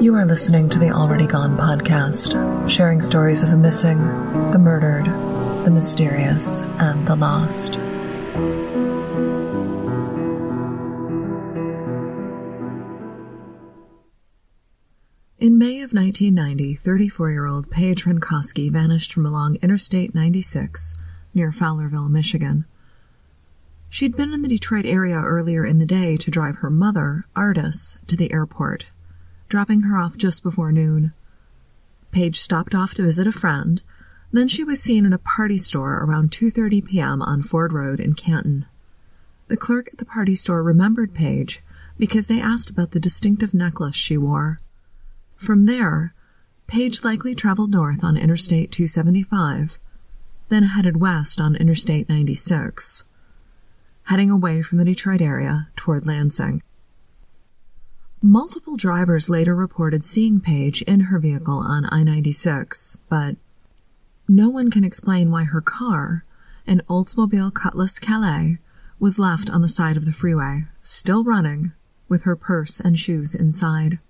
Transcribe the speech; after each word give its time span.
You 0.00 0.14
are 0.14 0.24
listening 0.24 0.68
to 0.68 0.78
the 0.78 0.92
Already 0.92 1.26
Gone 1.26 1.56
podcast, 1.56 2.70
sharing 2.70 3.02
stories 3.02 3.42
of 3.42 3.50
the 3.50 3.56
missing, 3.56 3.98
the 4.52 4.58
murdered, 4.58 5.06
the 5.64 5.72
mysterious, 5.72 6.62
and 6.78 7.04
the 7.04 7.16
lost. 7.16 7.74
In 15.40 15.58
May 15.58 15.80
of 15.80 15.92
1990, 15.92 16.76
34 16.76 17.30
year 17.32 17.46
old 17.46 17.68
Paige 17.68 18.04
Hrenkowski 18.04 18.70
vanished 18.70 19.12
from 19.12 19.26
along 19.26 19.56
Interstate 19.56 20.14
96 20.14 20.94
near 21.34 21.50
Fowlerville, 21.50 22.08
Michigan. 22.08 22.66
She'd 23.88 24.16
been 24.16 24.32
in 24.32 24.42
the 24.42 24.48
Detroit 24.48 24.86
area 24.86 25.16
earlier 25.16 25.66
in 25.66 25.78
the 25.78 25.86
day 25.86 26.16
to 26.18 26.30
drive 26.30 26.58
her 26.58 26.70
mother, 26.70 27.26
Ardis, 27.34 27.98
to 28.06 28.14
the 28.14 28.32
airport 28.32 28.92
dropping 29.48 29.82
her 29.82 29.96
off 29.96 30.16
just 30.16 30.42
before 30.42 30.72
noon. 30.72 31.12
Paige 32.10 32.40
stopped 32.40 32.74
off 32.74 32.94
to 32.94 33.02
visit 33.02 33.26
a 33.26 33.32
friend, 33.32 33.82
then 34.32 34.48
she 34.48 34.64
was 34.64 34.82
seen 34.82 35.06
in 35.06 35.12
a 35.12 35.18
party 35.18 35.58
store 35.58 36.02
around 36.02 36.30
2:30 36.30 36.84
p.m. 36.84 37.22
on 37.22 37.42
Ford 37.42 37.72
Road 37.72 38.00
in 38.00 38.14
Canton. 38.14 38.66
The 39.48 39.56
clerk 39.56 39.88
at 39.92 39.98
the 39.98 40.04
party 40.04 40.34
store 40.34 40.62
remembered 40.62 41.14
Paige 41.14 41.62
because 41.98 42.26
they 42.26 42.40
asked 42.40 42.70
about 42.70 42.90
the 42.90 43.00
distinctive 43.00 43.54
necklace 43.54 43.96
she 43.96 44.18
wore. 44.18 44.58
From 45.36 45.66
there, 45.66 46.14
Paige 46.66 47.02
likely 47.02 47.34
traveled 47.34 47.70
north 47.70 48.04
on 48.04 48.16
Interstate 48.18 48.70
275, 48.70 49.78
then 50.50 50.64
headed 50.64 50.98
west 51.00 51.40
on 51.40 51.56
Interstate 51.56 52.08
96, 52.08 53.04
heading 54.04 54.30
away 54.30 54.60
from 54.60 54.76
the 54.76 54.84
Detroit 54.84 55.22
area 55.22 55.68
toward 55.76 56.06
Lansing. 56.06 56.62
Multiple 58.20 58.76
drivers 58.76 59.28
later 59.28 59.54
reported 59.54 60.04
seeing 60.04 60.40
Paige 60.40 60.82
in 60.82 61.00
her 61.00 61.20
vehicle 61.20 61.58
on 61.58 61.86
I 61.92 62.02
96, 62.02 62.98
but 63.08 63.36
no 64.26 64.50
one 64.50 64.72
can 64.72 64.82
explain 64.82 65.30
why 65.30 65.44
her 65.44 65.60
car, 65.60 66.24
an 66.66 66.82
Oldsmobile 66.88 67.54
Cutlass 67.54 68.00
Calais, 68.00 68.58
was 68.98 69.20
left 69.20 69.48
on 69.48 69.62
the 69.62 69.68
side 69.68 69.96
of 69.96 70.04
the 70.04 70.12
freeway, 70.12 70.66
still 70.82 71.22
running, 71.22 71.70
with 72.08 72.24
her 72.24 72.34
purse 72.34 72.80
and 72.80 72.98
shoes 72.98 73.36
inside. 73.36 74.00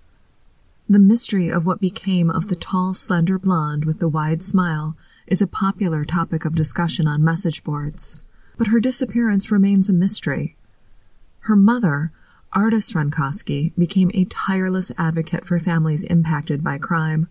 The 0.89 0.97
mystery 0.97 1.49
of 1.49 1.67
what 1.67 1.79
became 1.79 2.31
of 2.31 2.47
the 2.47 2.55
tall, 2.55 2.95
slender 2.95 3.37
blonde 3.37 3.85
with 3.85 3.99
the 3.99 4.09
wide 4.09 4.41
smile 4.41 4.97
is 5.27 5.39
a 5.39 5.45
popular 5.45 6.03
topic 6.03 6.45
of 6.45 6.55
discussion 6.55 7.07
on 7.07 7.23
message 7.23 7.63
boards, 7.63 8.19
but 8.57 8.67
her 8.67 8.79
disappearance 8.79 9.51
remains 9.51 9.87
a 9.87 9.93
mystery. 9.93 10.55
Her 11.41 11.55
mother, 11.55 12.11
Ardis 12.53 12.93
Hrenkowski 12.93 13.73
became 13.77 14.09
a 14.13 14.25
tireless 14.25 14.91
advocate 14.97 15.45
for 15.45 15.59
families 15.59 16.03
impacted 16.03 16.63
by 16.63 16.79
crime. 16.79 17.29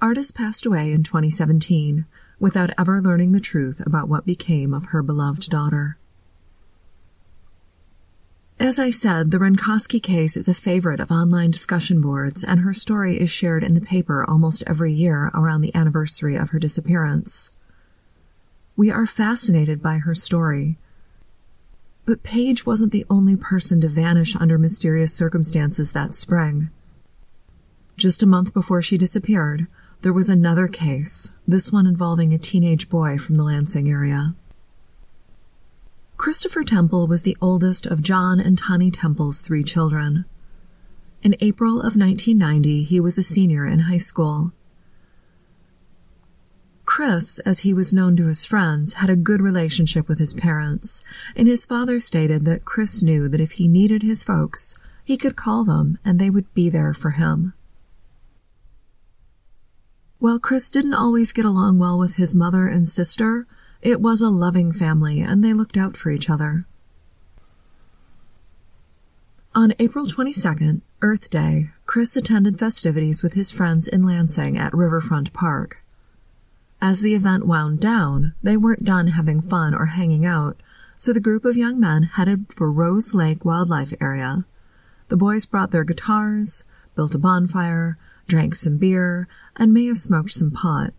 Ardis 0.00 0.32
passed 0.32 0.64
away 0.64 0.92
in 0.92 1.02
2017 1.02 2.06
without 2.38 2.70
ever 2.78 3.02
learning 3.02 3.32
the 3.32 3.40
truth 3.40 3.84
about 3.84 4.08
what 4.08 4.24
became 4.24 4.72
of 4.72 4.86
her 4.86 5.02
beloved 5.02 5.50
daughter. 5.50 5.98
As 8.58 8.78
I 8.78 8.88
said, 8.88 9.30
the 9.30 9.38
Hrenkowski 9.38 10.02
case 10.02 10.34
is 10.34 10.48
a 10.48 10.54
favorite 10.54 11.00
of 11.00 11.10
online 11.10 11.50
discussion 11.50 12.00
boards, 12.00 12.42
and 12.42 12.60
her 12.60 12.74
story 12.74 13.20
is 13.20 13.30
shared 13.30 13.62
in 13.62 13.74
the 13.74 13.80
paper 13.80 14.24
almost 14.24 14.62
every 14.66 14.92
year 14.94 15.30
around 15.34 15.60
the 15.60 15.74
anniversary 15.74 16.36
of 16.36 16.50
her 16.50 16.58
disappearance. 16.58 17.50
We 18.76 18.90
are 18.90 19.06
fascinated 19.06 19.82
by 19.82 19.98
her 19.98 20.14
story 20.14 20.78
but 22.10 22.24
Paige 22.24 22.66
wasn't 22.66 22.90
the 22.90 23.06
only 23.08 23.36
person 23.36 23.80
to 23.80 23.86
vanish 23.86 24.34
under 24.34 24.58
mysterious 24.58 25.14
circumstances 25.14 25.92
that 25.92 26.16
spring. 26.16 26.68
Just 27.96 28.20
a 28.20 28.26
month 28.26 28.52
before 28.52 28.82
she 28.82 28.98
disappeared, 28.98 29.68
there 30.02 30.12
was 30.12 30.28
another 30.28 30.66
case, 30.66 31.30
this 31.46 31.70
one 31.70 31.86
involving 31.86 32.34
a 32.34 32.38
teenage 32.38 32.88
boy 32.88 33.16
from 33.16 33.36
the 33.36 33.44
Lansing 33.44 33.88
area. 33.88 34.34
Christopher 36.16 36.64
Temple 36.64 37.06
was 37.06 37.22
the 37.22 37.36
oldest 37.40 37.86
of 37.86 38.02
John 38.02 38.40
and 38.40 38.58
Tani 38.58 38.90
Temple's 38.90 39.40
three 39.40 39.62
children. 39.62 40.24
In 41.22 41.36
April 41.38 41.78
of 41.78 41.94
1990, 41.94 42.82
he 42.82 42.98
was 42.98 43.18
a 43.18 43.22
senior 43.22 43.66
in 43.66 43.86
high 43.86 43.98
school. 43.98 44.50
Chris, 47.00 47.38
as 47.46 47.60
he 47.60 47.72
was 47.72 47.94
known 47.94 48.14
to 48.14 48.26
his 48.26 48.44
friends, 48.44 48.92
had 48.92 49.08
a 49.08 49.16
good 49.16 49.40
relationship 49.40 50.06
with 50.06 50.18
his 50.18 50.34
parents, 50.34 51.02
and 51.34 51.48
his 51.48 51.64
father 51.64 51.98
stated 51.98 52.44
that 52.44 52.66
Chris 52.66 53.02
knew 53.02 53.26
that 53.26 53.40
if 53.40 53.52
he 53.52 53.66
needed 53.66 54.02
his 54.02 54.22
folks, 54.22 54.74
he 55.02 55.16
could 55.16 55.34
call 55.34 55.64
them 55.64 55.98
and 56.04 56.18
they 56.18 56.28
would 56.28 56.52
be 56.52 56.68
there 56.68 56.92
for 56.92 57.12
him. 57.12 57.54
While 60.18 60.38
Chris 60.38 60.68
didn't 60.68 60.92
always 60.92 61.32
get 61.32 61.46
along 61.46 61.78
well 61.78 61.98
with 61.98 62.16
his 62.16 62.34
mother 62.34 62.68
and 62.68 62.86
sister, 62.86 63.46
it 63.80 64.02
was 64.02 64.20
a 64.20 64.28
loving 64.28 64.70
family 64.70 65.22
and 65.22 65.42
they 65.42 65.54
looked 65.54 65.78
out 65.78 65.96
for 65.96 66.10
each 66.10 66.28
other. 66.28 66.66
On 69.54 69.72
April 69.78 70.04
22nd, 70.04 70.82
Earth 71.00 71.30
Day, 71.30 71.70
Chris 71.86 72.14
attended 72.14 72.58
festivities 72.58 73.22
with 73.22 73.32
his 73.32 73.50
friends 73.50 73.88
in 73.88 74.04
Lansing 74.04 74.58
at 74.58 74.74
Riverfront 74.74 75.32
Park. 75.32 75.79
As 76.82 77.02
the 77.02 77.14
event 77.14 77.46
wound 77.46 77.78
down, 77.78 78.34
they 78.42 78.56
weren't 78.56 78.84
done 78.84 79.08
having 79.08 79.42
fun 79.42 79.74
or 79.74 79.86
hanging 79.86 80.24
out, 80.24 80.62
so 80.96 81.12
the 81.12 81.20
group 81.20 81.44
of 81.44 81.56
young 81.56 81.78
men 81.78 82.04
headed 82.04 82.46
for 82.54 82.72
Rose 82.72 83.12
Lake 83.12 83.44
Wildlife 83.44 83.92
Area. 84.00 84.44
The 85.08 85.16
boys 85.16 85.44
brought 85.44 85.72
their 85.72 85.84
guitars, 85.84 86.64
built 86.94 87.14
a 87.14 87.18
bonfire, 87.18 87.98
drank 88.28 88.54
some 88.54 88.78
beer, 88.78 89.28
and 89.56 89.74
may 89.74 89.86
have 89.86 89.98
smoked 89.98 90.30
some 90.30 90.52
pot. 90.52 90.94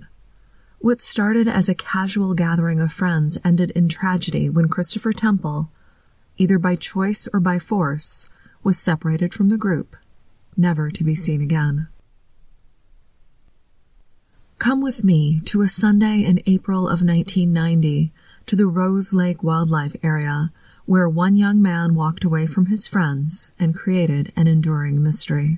What 0.80 1.02
started 1.02 1.48
as 1.48 1.68
a 1.68 1.76
casual 1.76 2.36
gathering 2.36 2.80
of 2.80 2.94
friends 2.94 3.40
ended 3.44 3.72
in 3.72 3.90
tragedy 3.90 4.50
when 4.50 4.68
Christopher 4.68 5.14
Temple, 5.14 5.72
either 6.38 6.60
by 6.60 6.76
choice 6.76 7.28
or 7.34 7.40
by 7.40 7.58
force, 7.58 8.30
was 8.64 8.78
separated 8.78 9.34
from 9.34 9.50
the 9.50 9.58
group, 9.58 9.96
never 10.56 10.92
to 10.92 11.04
be 11.04 11.16
seen 11.16 11.42
again. 11.42 11.88
Come 14.62 14.80
with 14.80 15.04
me 15.04 15.40
to 15.46 15.64
a 15.64 15.68
Sunday 15.68 16.24
in 16.24 16.40
April 16.46 16.82
of 16.82 17.02
1990 17.02 18.14
to 18.46 18.56
the 18.56 18.68
Rose 18.68 19.12
Lake 19.12 19.42
Wildlife 19.42 19.96
Area 20.04 20.52
where 20.86 21.10
one 21.10 21.36
young 21.36 21.64
man 21.64 21.96
walked 21.96 22.24
away 22.24 22.46
from 22.46 22.68
his 22.68 22.86
friends 22.86 23.48
and 23.58 23.74
created 23.74 24.32
an 24.36 24.46
enduring 24.46 25.02
mystery. 25.02 25.58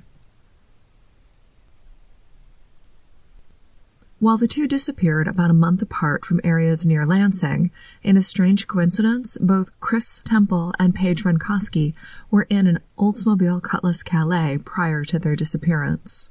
While 4.20 4.38
the 4.38 4.48
two 4.48 4.70
disappeared 4.70 5.28
about 5.28 5.52
a 5.52 5.54
month 5.54 5.82
apart 5.82 6.24
from 6.24 6.40
areas 6.42 6.86
near 6.86 7.06
Lansing, 7.06 7.72
in 8.04 8.16
a 8.16 8.24
strange 8.24 8.68
coincidence, 8.68 9.38
both 9.42 9.78
Chris 9.82 10.22
Temple 10.24 10.74
and 10.80 10.96
Paige 10.96 11.26
Hrenkowski 11.26 11.94
were 12.32 12.48
in 12.50 12.68
an 12.68 12.80
Oldsmobile 12.98 13.62
Cutlass 13.62 14.02
Calais 14.02 14.60
prior 14.60 15.04
to 15.04 15.20
their 15.20 15.36
disappearance. 15.36 16.30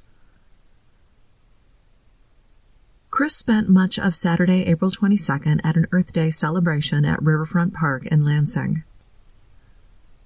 Chris 3.13 3.35
spent 3.35 3.69
much 3.69 3.99
of 3.99 4.15
Saturday, 4.15 4.65
April 4.65 4.89
22nd 4.89 5.61
at 5.63 5.75
an 5.75 5.85
Earth 5.91 6.13
Day 6.13 6.31
celebration 6.31 7.05
at 7.05 7.21
Riverfront 7.21 7.71
Park 7.71 8.07
in 8.07 8.25
Lansing. 8.25 8.83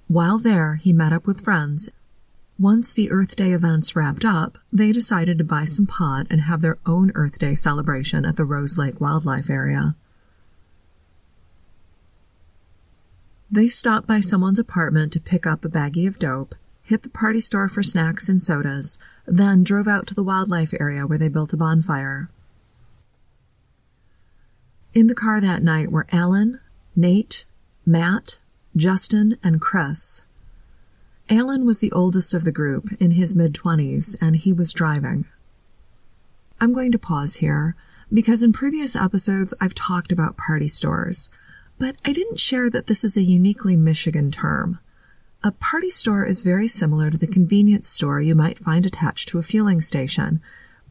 While 0.08 0.38
there, 0.38 0.76
he 0.76 0.94
met 0.94 1.12
up 1.12 1.28
with 1.28 1.42
friends. 1.42 1.90
Once 2.58 2.94
the 2.94 3.12
Earth 3.12 3.36
Day 3.36 3.52
events 3.52 3.94
wrapped 3.94 4.24
up, 4.24 4.58
they 4.72 4.94
decided 4.94 5.38
to 5.38 5.44
buy 5.44 5.66
some 5.66 5.86
pot 5.86 6.28
and 6.30 6.44
have 6.44 6.62
their 6.62 6.78
own 6.86 7.12
Earth 7.14 7.38
Day 7.40 7.56
celebration 7.56 8.24
at 8.24 8.38
the 8.38 8.46
Rose 8.46 8.78
Lake 8.78 9.02
Wildlife 9.02 9.50
Area. 9.50 9.98
They 13.52 13.68
stopped 13.68 14.08
by 14.08 14.22
someone's 14.22 14.60
apartment 14.60 15.12
to 15.12 15.20
pick 15.20 15.46
up 15.46 15.66
a 15.66 15.70
baggie 15.70 16.08
of 16.08 16.20
dope, 16.20 16.56
hit 16.84 17.04
the 17.04 17.10
party 17.10 17.42
store 17.42 17.68
for 17.68 17.84
snacks 17.84 18.30
and 18.30 18.42
sodas, 18.42 18.98
then 19.26 19.66
drove 19.66 19.90
out 19.90 20.08
to 20.08 20.16
the 20.16 20.24
wildlife 20.24 20.74
area 20.80 21.06
where 21.06 21.18
they 21.18 21.28
built 21.28 21.52
a 21.52 21.58
bonfire. 21.58 22.30
In 24.98 25.06
the 25.06 25.14
car 25.14 25.40
that 25.40 25.62
night 25.62 25.92
were 25.92 26.08
Alan, 26.12 26.60
Nate, 26.96 27.46
Matt, 27.86 28.40
Justin, 28.76 29.38
and 29.44 29.62
Chris. 29.62 30.24
Alan 31.30 31.68
was 31.68 31.78
the 31.78 31.92
oldest 31.92 32.34
of 32.34 32.44
the 32.44 32.52
group, 32.52 32.90
in 33.00 33.12
his 33.12 33.36
mid 33.36 33.54
20s, 33.54 34.16
and 34.20 34.36
he 34.36 34.52
was 34.52 34.74
driving. 34.74 35.26
I'm 36.60 36.74
going 36.74 36.92
to 36.94 36.98
pause 36.98 37.36
here 37.36 37.76
because 38.12 38.42
in 38.42 38.54
previous 38.54 38.96
episodes 38.96 39.54
I've 39.62 39.76
talked 39.76 40.12
about 40.12 40.36
party 40.36 40.68
stores, 40.68 41.30
but 41.78 41.96
I 42.04 42.12
didn't 42.12 42.40
share 42.40 42.68
that 42.72 42.88
this 42.88 43.04
is 43.04 43.16
a 43.16 43.22
uniquely 43.22 43.78
Michigan 43.78 44.32
term. 44.32 44.80
A 45.44 45.52
party 45.52 45.92
store 45.92 46.26
is 46.26 46.42
very 46.42 46.68
similar 46.68 47.12
to 47.12 47.20
the 47.20 47.28
convenience 47.28 47.88
store 47.88 48.20
you 48.20 48.34
might 48.34 48.58
find 48.58 48.84
attached 48.84 49.28
to 49.28 49.38
a 49.38 49.44
fueling 49.44 49.80
station, 49.80 50.42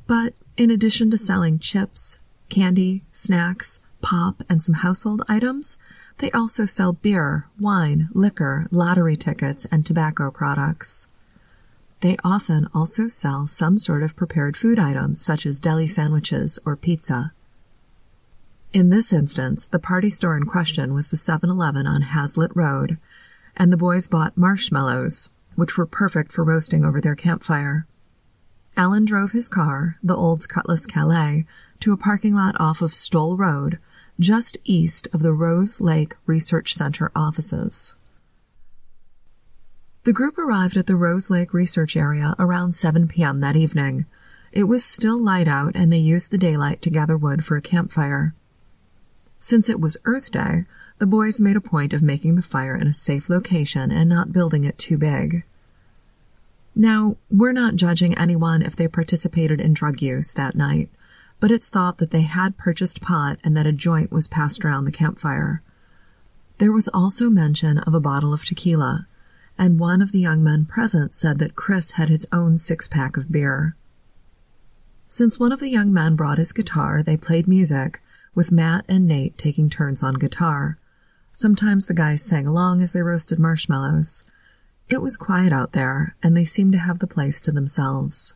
but 0.07 0.33
in 0.57 0.71
addition 0.71 1.11
to 1.11 1.19
selling 1.19 1.59
chips, 1.59 2.19
candy, 2.49 3.03
snacks, 3.11 3.81
pop, 4.07 4.45
and 4.49 4.63
some 4.63 4.77
household 4.87 5.21
items, 5.29 5.79
they 6.19 6.31
also 6.31 6.65
sell 6.65 6.93
beer, 6.93 7.49
wine, 7.59 8.09
liquor, 8.13 8.69
lottery 8.71 9.17
tickets, 9.17 9.67
and 9.73 9.85
tobacco 9.85 10.31
products. 10.31 11.09
they 12.03 12.17
often 12.23 12.69
also 12.73 13.09
sell 13.09 13.49
some 13.49 13.77
sort 13.77 14.05
of 14.05 14.15
prepared 14.15 14.57
food 14.57 14.79
item, 14.79 15.17
such 15.17 15.45
as 15.45 15.59
deli 15.59 15.89
sandwiches 15.89 16.57
or 16.65 16.77
pizza. 16.77 17.33
In 18.73 18.91
this 18.91 19.13
instance, 19.13 19.67
the 19.67 19.81
party 19.81 20.11
store 20.11 20.37
in 20.37 20.45
question 20.45 20.95
was 20.95 21.09
the 21.09 21.17
7 21.17 21.51
Eleven 21.51 21.87
on 21.87 22.03
Haslett 22.03 22.55
Road, 22.55 22.99
and 23.57 23.73
the 23.73 23.77
boys 23.77 24.07
bought 24.07 24.37
marshmallows, 24.37 25.31
which 25.57 25.77
were 25.77 25.87
perfect 25.87 26.31
for 26.31 26.45
roasting 26.45 26.85
over 26.85 27.01
their 27.01 27.17
campfire. 27.17 27.87
Alan 28.77 29.07
drove 29.07 29.33
his 29.33 29.49
car, 29.49 29.97
the 30.03 30.15
old 30.15 30.47
Cutlass 30.49 30.87
Calais, 30.87 31.47
to 31.81 31.93
a 31.93 31.97
parking 31.97 32.35
lot 32.35 32.55
off 32.61 32.83
of 32.83 32.93
Stoll 32.93 33.37
Road, 33.37 33.79
just 34.19 34.57
east 34.65 35.09
of 35.13 35.23
the 35.23 35.33
Rose 35.33 35.81
Lake 35.81 36.17
Research 36.25 36.75
Center 36.75 37.13
offices. 37.15 37.97
The 40.05 40.13
group 40.13 40.39
arrived 40.39 40.77
at 40.77 40.87
the 40.87 40.97
Rose 40.97 41.31
Lake 41.31 41.53
research 41.53 41.97
area 41.97 42.35
around 42.39 42.75
7 42.75 43.09
p.m. 43.09 43.41
that 43.41 43.57
evening. 43.57 44.07
It 44.53 44.65
was 44.65 44.85
still 44.85 45.23
light 45.23 45.49
out 45.49 45.75
and 45.75 45.93
they 45.93 45.99
used 45.99 46.31
the 46.31 46.39
daylight 46.39 46.81
to 46.83 46.91
gather 46.91 47.17
wood 47.17 47.45
for 47.45 47.57
a 47.57 47.63
campfire. 47.63 48.35
Since 49.39 49.69
it 49.69 49.81
was 49.81 49.97
Earth 50.05 50.31
Day, 50.31 50.65
the 50.99 51.07
boys 51.07 51.41
made 51.41 51.57
a 51.57 51.61
point 51.61 51.93
of 51.93 52.03
making 52.03 52.37
the 52.37 52.43
fire 52.43 52.75
in 52.75 52.87
a 52.87 52.93
safe 52.93 53.29
location 53.29 53.91
and 53.91 54.09
not 54.09 54.33
building 54.33 54.65
it 54.65 54.79
too 54.79 54.97
big. 54.97 55.45
Now, 56.75 57.17
we're 57.31 57.53
not 57.53 57.77
judging 57.77 58.17
anyone 58.17 58.63
if 58.63 58.77
they 58.77 58.89
participated 58.89 59.61
in 59.61 59.75
drug 59.75 60.01
use 60.01 60.33
that 60.33 60.55
night, 60.55 60.89
but 61.41 61.51
it's 61.51 61.69
thought 61.69 61.99
that 61.99 62.11
they 62.11 62.23
had 62.23 62.57
purchased 62.57 63.01
pot 63.01 63.39
and 63.45 63.57
that 63.57 63.67
a 63.67 63.73
joint 63.73 64.11
was 64.11 64.29
passed 64.29 64.65
around 64.65 64.85
the 64.85 64.93
campfire. 64.93 65.63
There 66.59 66.73
was 66.73 66.89
also 66.89 67.29
mention 67.29 67.79
of 67.79 67.95
a 67.95 68.01
bottle 68.01 68.33
of 68.33 68.45
tequila, 68.45 69.07
and 69.59 69.79
one 69.79 70.01
of 70.01 70.13
the 70.13 70.21
young 70.21 70.43
men 70.43 70.65
present 70.65 71.15
said 71.15 71.39
that 71.39 71.57
Chris 71.57 71.93
had 71.93 72.09
his 72.09 72.27
own 72.33 72.59
six 72.59 72.89
pack 72.89 73.17
of 73.17 73.31
beer. 73.31 73.77
Since 75.09 75.39
one 75.39 75.53
of 75.53 75.61
the 75.61 75.69
young 75.69 75.93
men 75.93 76.17
brought 76.17 76.39
his 76.39 76.53
guitar, 76.53 77.03
they 77.03 77.17
played 77.17 77.47
music, 77.47 78.01
with 78.35 78.53
Matt 78.53 78.85
and 78.89 79.07
Nate 79.07 79.39
taking 79.39 79.71
turns 79.71 80.03
on 80.03 80.15
guitar. 80.15 80.79
Sometimes 81.33 81.87
the 81.87 81.95
guys 81.95 82.23
sang 82.23 82.47
along 82.47 82.83
as 82.83 82.93
they 82.93 83.03
roasted 83.03 83.39
marshmallows. 83.39 84.25
It 84.89 85.03
was 85.03 85.17
quiet 85.17 85.53
out 85.53 85.73
there, 85.73 86.17
and 86.23 86.37
they 86.37 86.45
seemed 86.45 86.73
to 86.73 86.79
have 86.79 86.99
the 86.99 87.07
place 87.07 87.41
to 87.43 87.53
themselves. 87.53 88.35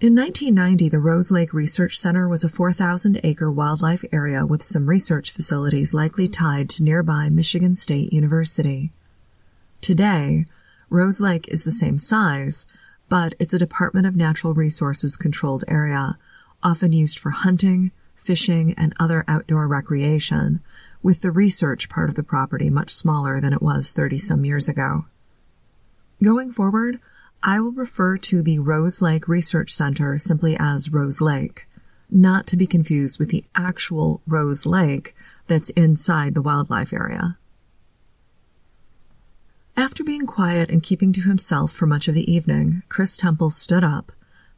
In 0.00 0.14
1990, 0.14 0.90
the 0.90 1.00
Rose 1.00 1.28
Lake 1.32 1.52
Research 1.52 1.98
Center 1.98 2.28
was 2.28 2.44
a 2.44 2.48
4,000 2.48 3.18
acre 3.24 3.50
wildlife 3.50 4.04
area 4.12 4.46
with 4.46 4.62
some 4.62 4.88
research 4.88 5.32
facilities 5.32 5.92
likely 5.92 6.28
tied 6.28 6.70
to 6.70 6.84
nearby 6.84 7.28
Michigan 7.28 7.74
State 7.74 8.12
University. 8.12 8.92
Today, 9.80 10.46
Rose 10.88 11.20
Lake 11.20 11.48
is 11.48 11.64
the 11.64 11.72
same 11.72 11.98
size, 11.98 12.64
but 13.08 13.34
it's 13.40 13.52
a 13.52 13.58
Department 13.58 14.06
of 14.06 14.14
Natural 14.14 14.54
Resources 14.54 15.16
controlled 15.16 15.64
area, 15.66 16.16
often 16.62 16.92
used 16.92 17.18
for 17.18 17.30
hunting, 17.30 17.90
fishing, 18.14 18.74
and 18.74 18.94
other 19.00 19.24
outdoor 19.26 19.66
recreation, 19.66 20.60
with 21.02 21.22
the 21.22 21.32
research 21.32 21.88
part 21.88 22.08
of 22.08 22.14
the 22.14 22.22
property 22.22 22.70
much 22.70 22.94
smaller 22.94 23.40
than 23.40 23.52
it 23.52 23.62
was 23.62 23.90
30 23.90 24.20
some 24.20 24.44
years 24.44 24.68
ago. 24.68 25.06
Going 26.22 26.52
forward, 26.52 27.00
I 27.42 27.60
will 27.60 27.72
refer 27.72 28.16
to 28.16 28.42
the 28.42 28.58
Rose 28.58 29.00
Lake 29.00 29.28
Research 29.28 29.72
Center 29.72 30.18
simply 30.18 30.56
as 30.58 30.90
Rose 30.90 31.20
Lake, 31.20 31.68
not 32.10 32.48
to 32.48 32.56
be 32.56 32.66
confused 32.66 33.18
with 33.18 33.28
the 33.28 33.44
actual 33.54 34.20
Rose 34.26 34.66
Lake 34.66 35.14
that's 35.46 35.70
inside 35.70 36.34
the 36.34 36.42
wildlife 36.42 36.92
area. 36.92 37.38
After 39.76 40.02
being 40.02 40.26
quiet 40.26 40.68
and 40.68 40.82
keeping 40.82 41.12
to 41.12 41.20
himself 41.20 41.70
for 41.70 41.86
much 41.86 42.08
of 42.08 42.14
the 42.14 42.30
evening, 42.30 42.82
Chris 42.88 43.16
Temple 43.16 43.52
stood 43.52 43.84
up, 43.84 44.10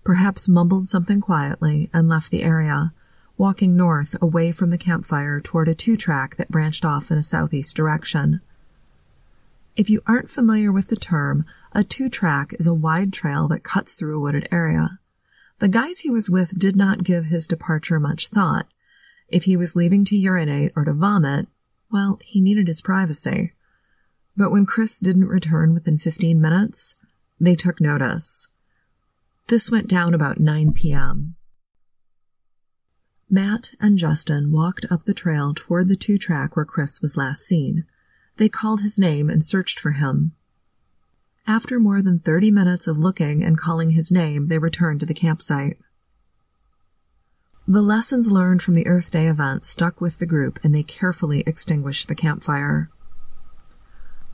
perhaps 0.02 0.48
mumbled 0.48 0.88
something 0.88 1.20
quietly, 1.20 1.90
and 1.92 2.08
left 2.08 2.30
the 2.30 2.42
area, 2.42 2.94
walking 3.36 3.76
north 3.76 4.16
away 4.22 4.52
from 4.52 4.70
the 4.70 4.78
campfire 4.78 5.38
toward 5.38 5.68
a 5.68 5.74
two 5.74 5.98
track 5.98 6.36
that 6.36 6.50
branched 6.50 6.86
off 6.86 7.10
in 7.10 7.18
a 7.18 7.22
southeast 7.22 7.76
direction. 7.76 8.40
If 9.76 9.90
you 9.90 10.02
aren't 10.06 10.30
familiar 10.30 10.72
with 10.72 10.88
the 10.88 10.96
term, 10.96 11.44
a 11.72 11.84
two 11.84 12.08
track 12.08 12.54
is 12.58 12.66
a 12.66 12.74
wide 12.74 13.12
trail 13.12 13.48
that 13.48 13.62
cuts 13.62 13.94
through 13.94 14.16
a 14.16 14.20
wooded 14.20 14.48
area. 14.50 14.98
The 15.58 15.68
guys 15.68 16.00
he 16.00 16.10
was 16.10 16.30
with 16.30 16.58
did 16.58 16.74
not 16.74 17.04
give 17.04 17.26
his 17.26 17.46
departure 17.46 18.00
much 18.00 18.28
thought. 18.28 18.66
If 19.28 19.44
he 19.44 19.56
was 19.56 19.76
leaving 19.76 20.04
to 20.06 20.16
urinate 20.16 20.72
or 20.74 20.84
to 20.84 20.92
vomit, 20.92 21.48
well, 21.92 22.18
he 22.24 22.40
needed 22.40 22.66
his 22.66 22.80
privacy. 22.80 23.52
But 24.36 24.50
when 24.50 24.66
Chris 24.66 24.98
didn't 24.98 25.28
return 25.28 25.74
within 25.74 25.98
15 25.98 26.40
minutes, 26.40 26.96
they 27.38 27.54
took 27.54 27.80
notice. 27.80 28.48
This 29.48 29.70
went 29.70 29.88
down 29.88 30.14
about 30.14 30.40
9 30.40 30.72
p.m. 30.72 31.36
Matt 33.28 33.70
and 33.80 33.98
Justin 33.98 34.50
walked 34.50 34.86
up 34.90 35.04
the 35.04 35.14
trail 35.14 35.52
toward 35.54 35.88
the 35.88 35.96
two 35.96 36.18
track 36.18 36.56
where 36.56 36.64
Chris 36.64 37.00
was 37.00 37.16
last 37.16 37.42
seen. 37.42 37.84
They 38.38 38.48
called 38.48 38.80
his 38.80 38.98
name 38.98 39.30
and 39.30 39.44
searched 39.44 39.78
for 39.78 39.92
him. 39.92 40.32
After 41.46 41.80
more 41.80 42.02
than 42.02 42.20
30 42.20 42.50
minutes 42.50 42.86
of 42.86 42.98
looking 42.98 43.42
and 43.42 43.58
calling 43.58 43.90
his 43.90 44.12
name, 44.12 44.48
they 44.48 44.58
returned 44.58 45.00
to 45.00 45.06
the 45.06 45.14
campsite. 45.14 45.78
The 47.66 47.82
lessons 47.82 48.30
learned 48.30 48.62
from 48.62 48.74
the 48.74 48.86
Earth 48.86 49.10
Day 49.10 49.26
event 49.26 49.64
stuck 49.64 50.00
with 50.00 50.18
the 50.18 50.26
group 50.26 50.58
and 50.62 50.74
they 50.74 50.82
carefully 50.82 51.44
extinguished 51.46 52.08
the 52.08 52.14
campfire. 52.14 52.90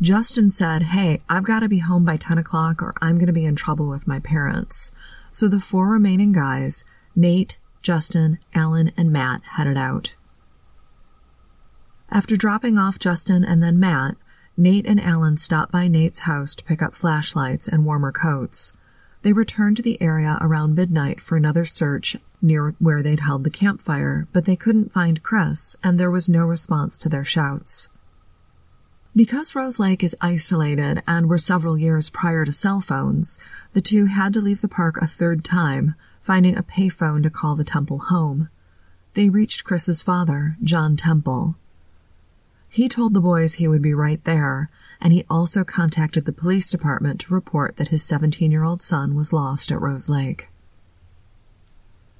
Justin 0.00 0.50
said, 0.50 0.82
Hey, 0.82 1.22
I've 1.28 1.44
got 1.44 1.60
to 1.60 1.68
be 1.68 1.78
home 1.78 2.04
by 2.04 2.16
10 2.16 2.38
o'clock 2.38 2.82
or 2.82 2.92
I'm 3.00 3.18
going 3.18 3.28
to 3.28 3.32
be 3.32 3.46
in 3.46 3.56
trouble 3.56 3.88
with 3.88 4.06
my 4.06 4.20
parents. 4.20 4.90
So 5.32 5.48
the 5.48 5.60
four 5.60 5.88
remaining 5.88 6.32
guys, 6.32 6.84
Nate, 7.14 7.58
Justin, 7.82 8.38
Alan, 8.54 8.92
and 8.96 9.10
Matt 9.10 9.42
headed 9.56 9.76
out. 9.78 10.16
After 12.10 12.36
dropping 12.36 12.78
off 12.78 12.98
Justin 12.98 13.44
and 13.44 13.62
then 13.62 13.80
Matt, 13.80 14.16
Nate 14.58 14.86
and 14.86 14.98
Alan 14.98 15.36
stopped 15.36 15.70
by 15.70 15.86
Nate's 15.86 16.20
house 16.20 16.54
to 16.54 16.64
pick 16.64 16.80
up 16.80 16.94
flashlights 16.94 17.68
and 17.68 17.84
warmer 17.84 18.10
coats. 18.10 18.72
They 19.20 19.34
returned 19.34 19.76
to 19.76 19.82
the 19.82 20.00
area 20.00 20.38
around 20.40 20.74
midnight 20.74 21.20
for 21.20 21.36
another 21.36 21.66
search 21.66 22.16
near 22.40 22.74
where 22.78 23.02
they'd 23.02 23.20
held 23.20 23.44
the 23.44 23.50
campfire, 23.50 24.28
but 24.32 24.46
they 24.46 24.56
couldn't 24.56 24.94
find 24.94 25.22
Chris, 25.22 25.76
and 25.82 26.00
there 26.00 26.10
was 26.10 26.28
no 26.28 26.46
response 26.46 26.96
to 26.98 27.10
their 27.10 27.24
shouts. 27.24 27.90
Because 29.14 29.54
Rose 29.54 29.78
Lake 29.78 30.02
is 30.02 30.16
isolated 30.22 31.02
and 31.06 31.28
were 31.28 31.38
several 31.38 31.76
years 31.76 32.08
prior 32.08 32.46
to 32.46 32.52
cell 32.52 32.80
phones, 32.80 33.38
the 33.74 33.82
two 33.82 34.06
had 34.06 34.32
to 34.34 34.40
leave 34.40 34.62
the 34.62 34.68
park 34.68 34.96
a 34.98 35.06
third 35.06 35.44
time, 35.44 35.94
finding 36.22 36.56
a 36.56 36.62
payphone 36.62 37.22
to 37.22 37.30
call 37.30 37.56
the 37.56 37.64
Temple 37.64 37.98
home. 37.98 38.48
They 39.12 39.28
reached 39.28 39.64
Chris's 39.64 40.02
father, 40.02 40.56
John 40.62 40.96
Temple. 40.96 41.56
He 42.76 42.90
told 42.90 43.14
the 43.14 43.22
boys 43.22 43.54
he 43.54 43.66
would 43.66 43.80
be 43.80 43.94
right 43.94 44.22
there, 44.24 44.68
and 45.00 45.10
he 45.10 45.24
also 45.30 45.64
contacted 45.64 46.26
the 46.26 46.30
police 46.30 46.68
department 46.68 47.18
to 47.20 47.32
report 47.32 47.78
that 47.78 47.88
his 47.88 48.02
17 48.02 48.50
year 48.50 48.64
old 48.64 48.82
son 48.82 49.14
was 49.14 49.32
lost 49.32 49.72
at 49.72 49.80
Rose 49.80 50.10
Lake. 50.10 50.50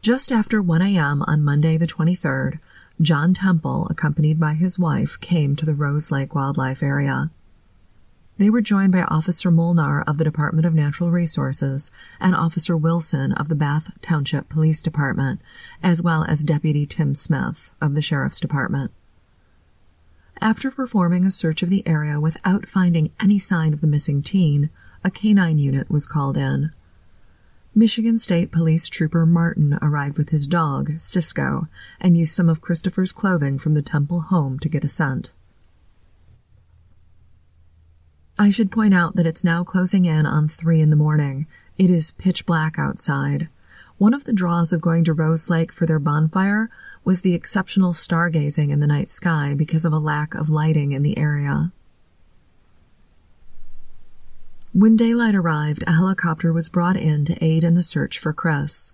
Just 0.01 0.33
after 0.33 0.63
1 0.63 0.81
a.m. 0.81 1.23
on 1.27 1.45
Monday 1.45 1.77
the 1.77 1.87
23rd, 1.87 2.59
John 3.03 3.35
Temple, 3.35 3.87
accompanied 3.91 4.41
by 4.41 4.55
his 4.55 4.79
wife, 4.79 5.21
came 5.21 5.57
to 5.57 5.67
the 5.67 5.75
Rose 5.75 6.11
Lake 6.11 6.35
Wildlife 6.35 6.83
Area. 6.83 7.31
They 8.39 8.49
were 8.49 8.63
joined 8.63 8.93
by 8.93 9.03
Officer 9.03 9.51
Molnar 9.51 10.05
of 10.07 10.17
the 10.17 10.25
Department 10.25 10.65
of 10.65 10.73
Natural 10.73 11.11
Resources 11.11 11.91
and 12.19 12.35
Officer 12.35 12.75
Wilson 12.79 13.33
of 13.33 13.51
the 13.51 13.57
Bath 13.57 13.91
Township 14.01 14.49
Police 14.49 14.81
Department, 14.81 15.43
as 15.83 16.01
well 16.01 16.25
as 16.25 16.43
Deputy 16.43 16.87
Tim 16.87 17.15
Smith 17.15 17.73
of 17.79 17.93
the 17.93 18.01
Sheriff's 18.01 18.41
Department. 18.41 18.91
After 20.41 20.71
performing 20.71 21.25
a 21.25 21.31
search 21.31 21.63
of 21.63 21.71
the 21.71 21.87
area 21.87 22.21
without 22.21 22.69
finding 22.69 23.11
any 23.19 23.39
sign 23.39 23.73
of 23.73 23.81
the 23.81 23.87
missing 23.87 24.23
teen, 24.23 24.69
a 25.03 25.11
canine 25.11 25.59
unit 25.59 25.91
was 25.91 26.07
called 26.07 26.37
in. 26.37 26.73
Michigan 27.75 28.19
State 28.19 28.53
Police 28.53 28.89
Trooper 28.89 29.27
Martin 29.27 29.79
arrived 29.81 30.19
with 30.19 30.31
his 30.31 30.47
dog, 30.47 30.99
Cisco, 30.99 31.69
and 32.01 32.17
used 32.17 32.35
some 32.35 32.49
of 32.49 32.61
Christopher's 32.61 33.13
clothing 33.13 33.59
from 33.59 33.75
the 33.75 33.83
Temple 33.83 34.23
home 34.23 34.59
to 34.61 34.69
get 34.69 34.85
a 34.85 34.89
scent. 34.89 35.33
I 38.39 38.51
should 38.51 38.71
point 38.71 38.93
out 38.93 39.17
that 39.17 39.27
it's 39.27 39.45
now 39.45 39.65
closing 39.65 40.05
in 40.05 40.27
on 40.27 40.49
three 40.49 40.83
in 40.83 40.91
the 40.91 40.97
morning. 40.97 41.47
It 41.79 41.91
is 41.91 42.13
pitch 42.13 42.45
black 42.45 42.79
outside. 42.79 43.49
One 43.99 44.13
of 44.13 44.25
the 44.25 44.35
draws 44.35 44.73
of 44.75 44.83
going 44.83 45.05
to 45.05 45.15
Rose 45.15 45.49
Lake 45.49 45.73
for 45.73 45.87
their 45.87 45.99
bonfire 45.99 46.71
was 47.07 47.21
the 47.21 47.35
exceptional 47.35 47.93
stargazing 47.93 48.71
in 48.71 48.81
the 48.81 48.87
night 48.87 49.13
sky 49.13 49.55
because 49.55 49.85
of 49.85 49.93
a 49.93 49.99
lack 49.99 50.35
of 50.35 50.49
lighting 50.49 50.91
in 50.91 51.05
the 51.05 51.17
area. 51.17 51.71
When 54.73 54.97
daylight 54.97 55.37
arrived, 55.37 55.85
a 55.87 55.93
helicopter 55.93 56.53
was 56.53 56.69
brought 56.69 56.97
in 56.97 57.25
to 57.27 57.45
aid 57.45 57.63
in 57.63 57.77
the 57.77 57.83
search 57.85 58.19
for 58.19 58.33
Chris. 58.33 58.93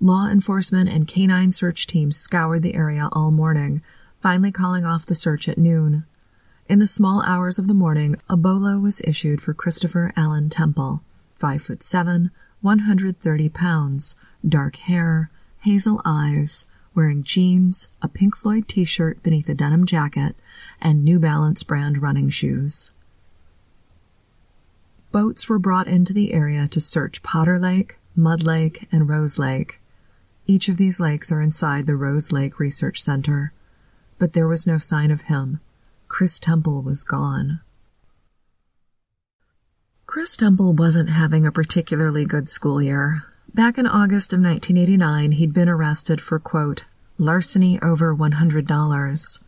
Law 0.00 0.26
enforcement 0.26 0.88
and 0.88 1.06
canine 1.06 1.52
search 1.52 1.86
teams 1.86 2.16
scoured 2.16 2.62
the 2.62 2.74
area 2.74 3.10
all 3.12 3.30
morning, 3.30 3.82
finally 4.22 4.50
calling 4.50 4.86
off 4.86 5.04
the 5.04 5.14
search 5.14 5.46
at 5.46 5.58
noon. 5.58 6.06
In 6.66 6.78
the 6.78 6.86
small 6.86 7.22
hours 7.24 7.58
of 7.58 7.68
the 7.68 7.74
morning, 7.74 8.16
a 8.26 8.38
bolo 8.38 8.78
was 8.78 9.02
issued 9.02 9.42
for 9.42 9.52
Christopher 9.52 10.14
Allen 10.16 10.48
Temple, 10.48 11.02
five 11.36 11.60
foot 11.60 11.82
seven, 11.82 12.30
130 12.62 13.48
pounds, 13.50 14.16
dark 14.48 14.76
hair, 14.76 15.28
hazel 15.58 16.00
eyes, 16.06 16.64
wearing 16.94 17.22
jeans, 17.22 17.88
a 18.02 18.08
Pink 18.08 18.36
Floyd 18.36 18.68
t-shirt 18.68 19.22
beneath 19.22 19.48
a 19.48 19.54
denim 19.54 19.86
jacket, 19.86 20.36
and 20.80 21.04
New 21.04 21.18
Balance 21.18 21.62
brand 21.62 22.02
running 22.02 22.30
shoes. 22.30 22.90
Boats 25.12 25.48
were 25.48 25.58
brought 25.58 25.88
into 25.88 26.12
the 26.12 26.32
area 26.32 26.68
to 26.68 26.80
search 26.80 27.22
Potter 27.22 27.58
Lake, 27.58 27.98
Mud 28.14 28.42
Lake, 28.42 28.86
and 28.92 29.08
Rose 29.08 29.38
Lake. 29.38 29.80
Each 30.46 30.68
of 30.68 30.76
these 30.76 31.00
lakes 31.00 31.32
are 31.32 31.40
inside 31.40 31.86
the 31.86 31.96
Rose 31.96 32.32
Lake 32.32 32.58
Research 32.58 33.02
Center. 33.02 33.52
But 34.18 34.32
there 34.32 34.46
was 34.46 34.66
no 34.66 34.78
sign 34.78 35.10
of 35.10 35.22
him. 35.22 35.60
Chris 36.08 36.38
Temple 36.38 36.82
was 36.82 37.04
gone. 37.04 37.60
Chris 40.06 40.36
Temple 40.36 40.74
wasn't 40.74 41.08
having 41.08 41.46
a 41.46 41.52
particularly 41.52 42.24
good 42.24 42.48
school 42.48 42.82
year. 42.82 43.24
Back 43.54 43.78
in 43.78 43.86
August 43.86 44.32
of 44.32 44.40
1989, 44.40 45.32
he'd 45.32 45.52
been 45.52 45.68
arrested 45.68 46.20
for, 46.20 46.38
quote, 46.38 46.84
larceny 47.18 47.80
over 47.80 48.14
$100. 48.14 49.38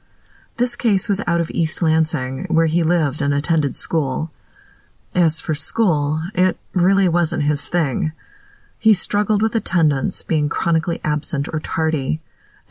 This 0.56 0.76
case 0.76 1.09
was 1.09 1.23
out 1.26 1.40
of 1.40 1.50
East 1.50 1.80
Lansing, 1.82 2.47
where 2.50 2.66
he 2.66 2.82
lived 2.82 3.23
and 3.23 3.32
attended 3.32 3.76
school. 3.76 4.30
As 5.14 5.40
for 5.40 5.54
school, 5.54 6.23
it 6.35 6.56
really 6.73 7.09
wasn't 7.09 7.44
his 7.44 7.66
thing. 7.66 8.12
He 8.78 8.92
struggled 8.92 9.40
with 9.40 9.54
attendance, 9.54 10.23
being 10.23 10.49
chronically 10.49 11.00
absent 11.04 11.49
or 11.52 11.61
tardy, 11.61 12.21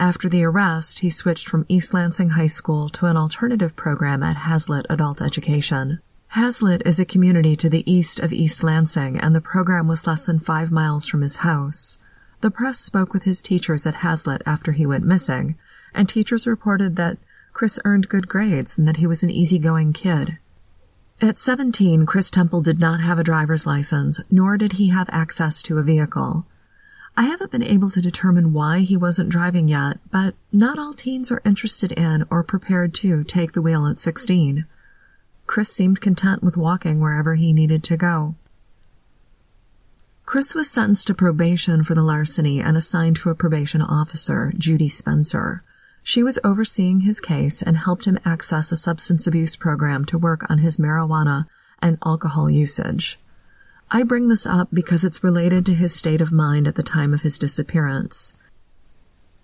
after 0.02 0.28
the 0.28 0.44
arrest, 0.44 1.00
he 1.00 1.12
switched 1.12 1.48
from 1.48 1.68
East 1.70 1.94
Lansing 1.94 2.32
High 2.32 2.48
School 2.48 2.90
to 2.90 3.06
an 3.06 3.18
alternative 3.18 3.76
program 3.76 4.24
at 4.24 4.36
Haslett 4.36 4.88
Adult 4.90 5.22
Education. 5.22 6.00
Haslett 6.34 6.82
is 6.86 6.98
a 6.98 7.04
community 7.04 7.58
to 7.58 7.70
the 7.70 7.84
east 7.92 8.18
of 8.18 8.32
East 8.32 8.64
Lansing, 8.64 9.20
and 9.20 9.36
the 9.36 9.42
program 9.42 9.90
was 9.90 10.08
less 10.08 10.26
than 10.26 10.40
five 10.40 10.72
miles 10.72 11.06
from 11.06 11.20
his 11.20 11.38
house. 11.38 11.98
The 12.40 12.50
press 12.50 12.80
spoke 12.80 13.12
with 13.12 13.24
his 13.24 13.42
teachers 13.42 13.86
at 13.86 13.96
Haslett 13.96 14.42
after 14.46 14.72
he 14.72 14.86
went 14.86 15.04
missing, 15.06 15.58
and 15.94 16.08
teachers 16.08 16.48
reported 16.48 16.96
that 16.96 17.18
Chris 17.52 17.82
earned 17.84 18.08
good 18.08 18.30
grades 18.30 18.78
and 18.78 18.88
that 18.88 18.96
he 18.96 19.06
was 19.06 19.24
an 19.24 19.30
easygoing 19.30 19.92
kid. 19.92 20.38
At 21.20 21.38
17, 21.38 22.06
Chris 22.06 22.30
Temple 22.30 22.62
did 22.62 22.80
not 22.80 23.02
have 23.02 23.20
a 23.20 23.26
driver's 23.26 23.66
license, 23.66 24.22
nor 24.32 24.56
did 24.56 24.74
he 24.74 24.88
have 24.88 25.10
access 25.12 25.62
to 25.64 25.80
a 25.80 25.84
vehicle. 25.84 26.46
I 27.18 27.24
haven't 27.24 27.52
been 27.52 27.62
able 27.62 27.90
to 27.90 28.02
determine 28.02 28.54
why 28.54 28.80
he 28.80 28.96
wasn't 28.96 29.28
driving 29.28 29.68
yet, 29.68 30.00
but 30.12 30.36
not 30.54 30.80
all 30.80 30.94
teens 30.94 31.30
are 31.30 31.42
interested 31.44 31.92
in 31.92 32.24
or 32.30 32.42
prepared 32.42 32.94
to 32.94 33.26
take 33.26 33.52
the 33.52 33.62
wheel 33.62 33.86
at 33.86 34.00
16. 34.00 34.66
Chris 35.52 35.70
seemed 35.70 36.00
content 36.00 36.42
with 36.42 36.56
walking 36.56 37.02
wherever 37.02 37.36
he 37.36 37.52
needed 37.52 37.84
to 37.84 37.98
go. 37.98 38.36
Chris 40.26 40.56
was 40.56 40.72
sentenced 40.72 41.08
to 41.08 41.14
probation 41.14 41.84
for 41.84 41.94
the 41.94 42.02
larceny 42.02 42.62
and 42.62 42.78
assigned 42.78 43.18
to 43.18 43.30
a 43.30 43.36
probation 43.36 43.82
officer, 43.82 44.54
Judy 44.58 44.88
Spencer. 44.88 45.62
She 46.04 46.24
was 46.24 46.40
overseeing 46.42 47.02
his 47.02 47.20
case 47.20 47.62
and 47.62 47.76
helped 47.76 48.06
him 48.06 48.18
access 48.24 48.72
a 48.72 48.78
substance 48.78 49.28
abuse 49.28 49.58
program 49.58 50.06
to 50.06 50.18
work 50.18 50.50
on 50.50 50.60
his 50.60 50.78
marijuana 50.78 51.48
and 51.82 51.98
alcohol 52.06 52.50
usage. 52.50 53.20
I 53.92 54.04
bring 54.04 54.30
this 54.30 54.46
up 54.46 54.70
because 54.72 55.04
it's 55.04 55.22
related 55.22 55.66
to 55.66 55.74
his 55.74 55.94
state 55.94 56.22
of 56.22 56.32
mind 56.32 56.66
at 56.66 56.76
the 56.76 56.82
time 56.82 57.14
of 57.14 57.24
his 57.24 57.38
disappearance. 57.38 58.32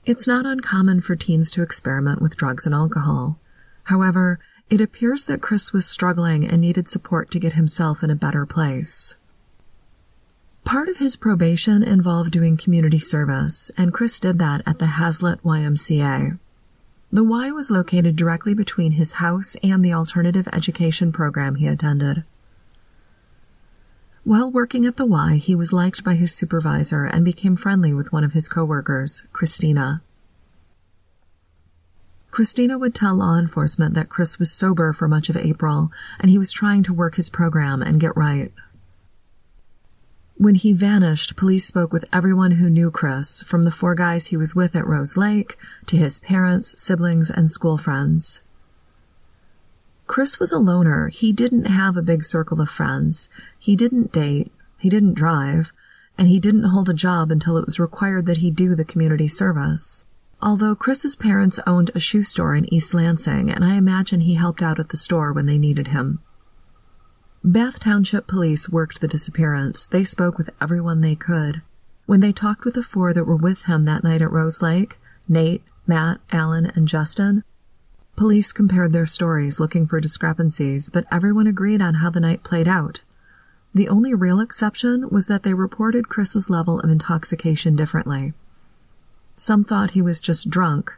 It's 0.05 0.25
not 0.25 0.45
uncommon 0.45 1.01
for 1.01 1.17
teens 1.17 1.51
to 1.51 1.63
experiment 1.63 2.21
with 2.21 2.37
drugs 2.37 2.65
and 2.65 2.73
alcohol. 2.73 3.41
However, 3.83 4.39
it 4.69 4.81
appears 4.81 5.25
that 5.25 5.41
Chris 5.41 5.71
was 5.71 5.85
struggling 5.85 6.45
and 6.45 6.59
needed 6.59 6.89
support 6.89 7.31
to 7.31 7.39
get 7.39 7.53
himself 7.53 8.03
in 8.03 8.09
a 8.09 8.15
better 8.15 8.45
place. 8.45 9.15
Part 10.65 10.89
of 10.89 10.97
his 10.97 11.15
probation 11.15 11.81
involved 11.81 12.31
doing 12.31 12.57
community 12.57 12.99
service, 12.99 13.71
and 13.77 13.93
Chris 13.93 14.19
did 14.19 14.37
that 14.39 14.61
at 14.65 14.79
the 14.79 14.87
Haslett 14.87 15.41
YMCA. 15.41 16.37
The 17.09 17.23
Y 17.23 17.51
was 17.51 17.71
located 17.71 18.17
directly 18.17 18.53
between 18.53 18.93
his 18.93 19.13
house 19.13 19.55
and 19.63 19.83
the 19.83 19.93
alternative 19.93 20.49
education 20.51 21.13
program 21.13 21.55
he 21.55 21.67
attended. 21.67 22.25
While 24.25 24.51
working 24.51 24.85
at 24.85 24.97
the 24.97 25.05
Y, 25.05 25.37
he 25.37 25.55
was 25.55 25.71
liked 25.71 26.03
by 26.03 26.15
his 26.15 26.35
supervisor 26.35 27.05
and 27.05 27.23
became 27.23 27.55
friendly 27.55 27.93
with 27.93 28.11
one 28.11 28.25
of 28.25 28.33
his 28.33 28.49
coworkers, 28.49 29.23
Christina. 29.31 30.01
Christina 32.37 32.77
would 32.77 32.93
tell 32.93 33.15
law 33.15 33.35
enforcement 33.35 33.95
that 33.95 34.09
Chris 34.09 34.37
was 34.37 34.51
sober 34.51 34.93
for 34.93 35.07
much 35.07 35.27
of 35.27 35.35
April 35.35 35.89
and 36.19 36.29
he 36.29 36.37
was 36.37 36.51
trying 36.51 36.83
to 36.83 36.93
work 36.93 37.15
his 37.15 37.31
program 37.31 37.81
and 37.81 37.99
get 37.99 38.15
right. 38.15 38.53
When 40.35 40.53
he 40.53 40.71
vanished, 40.71 41.35
police 41.35 41.65
spoke 41.65 41.91
with 41.91 42.05
everyone 42.13 42.51
who 42.51 42.69
knew 42.69 42.91
Chris, 42.91 43.41
from 43.41 43.63
the 43.63 43.71
four 43.71 43.95
guys 43.95 44.27
he 44.27 44.37
was 44.37 44.53
with 44.53 44.75
at 44.75 44.85
Rose 44.85 45.17
Lake 45.17 45.57
to 45.87 45.97
his 45.97 46.19
parents, 46.19 46.79
siblings, 46.79 47.31
and 47.31 47.49
school 47.49 47.75
friends. 47.75 48.41
Chris 50.05 50.39
was 50.39 50.51
a 50.51 50.59
loner. 50.59 51.07
He 51.07 51.33
didn't 51.33 51.65
have 51.65 51.97
a 51.97 52.03
big 52.03 52.23
circle 52.23 52.61
of 52.61 52.69
friends. 52.69 53.29
He 53.57 53.75
didn't 53.75 54.11
date. 54.11 54.51
He 54.77 54.91
didn't 54.91 55.15
drive. 55.15 55.71
And 56.19 56.27
he 56.27 56.39
didn't 56.39 56.69
hold 56.69 56.87
a 56.87 56.93
job 56.93 57.31
until 57.31 57.57
it 57.57 57.65
was 57.65 57.79
required 57.79 58.27
that 58.27 58.37
he 58.37 58.51
do 58.51 58.75
the 58.75 58.85
community 58.85 59.27
service. 59.27 60.05
Although 60.41 60.75
Chris's 60.75 61.15
parents 61.15 61.59
owned 61.65 61.91
a 61.95 61.99
shoe 61.99 62.23
store 62.23 62.53
in 62.53 62.71
East 62.71 62.93
Lansing, 62.93 63.49
and 63.49 63.65
I 63.65 63.75
imagine 63.75 64.21
he 64.21 64.35
helped 64.35 64.61
out 64.61 64.79
at 64.79 64.89
the 64.89 64.97
store 64.97 65.33
when 65.33 65.47
they 65.47 65.57
needed 65.57 65.87
him. 65.87 66.19
Bath 67.43 67.79
Township 67.79 68.27
Police 68.27 68.69
worked 68.69 69.01
the 69.01 69.07
disappearance. 69.07 69.87
They 69.87 70.03
spoke 70.03 70.37
with 70.37 70.49
everyone 70.61 71.01
they 71.01 71.15
could. 71.15 71.61
When 72.05 72.19
they 72.19 72.31
talked 72.31 72.65
with 72.65 72.75
the 72.75 72.83
four 72.83 73.13
that 73.13 73.25
were 73.25 73.35
with 73.35 73.63
him 73.63 73.85
that 73.85 74.03
night 74.03 74.21
at 74.21 74.31
Rose 74.31 74.61
Lake, 74.61 74.99
Nate, 75.27 75.63
Matt, 75.87 76.19
Alan, 76.31 76.67
and 76.67 76.87
Justin, 76.87 77.43
Police 78.15 78.51
compared 78.51 78.93
their 78.93 79.05
stories 79.05 79.59
looking 79.59 79.85
for 79.85 80.01
discrepancies, 80.01 80.89
but 80.89 81.05
everyone 81.11 81.45
agreed 81.45 81.81
on 81.83 81.95
how 81.95 82.09
the 82.09 82.19
night 82.19 82.43
played 82.43 82.67
out. 82.67 83.03
The 83.73 83.87
only 83.89 84.13
real 84.13 84.39
exception 84.39 85.07
was 85.09 85.27
that 85.27 85.43
they 85.43 85.53
reported 85.53 86.09
Chris's 86.09 86.49
level 86.49 86.79
of 86.79 86.89
intoxication 86.89 87.75
differently. 87.75 88.33
Some 89.39 89.63
thought 89.63 89.91
he 89.91 90.01
was 90.01 90.19
just 90.19 90.49
drunk. 90.49 90.97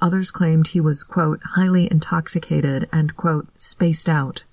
Others 0.00 0.30
claimed 0.30 0.68
he 0.68 0.80
was, 0.80 1.02
quote, 1.02 1.42
highly 1.42 1.90
intoxicated 1.90 2.88
and, 2.92 3.16
quote, 3.16 3.48
spaced 3.60 4.08
out. 4.08 4.44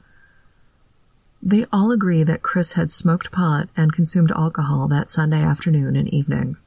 They 1.42 1.66
all 1.72 1.92
agree 1.92 2.24
that 2.24 2.42
Chris 2.42 2.74
had 2.74 2.92
smoked 2.92 3.32
pot 3.32 3.70
and 3.78 3.94
consumed 3.94 4.32
alcohol 4.32 4.88
that 4.88 5.12
Sunday 5.12 5.42
afternoon 5.42 5.96
and 5.96 6.10
evening. 6.10 6.58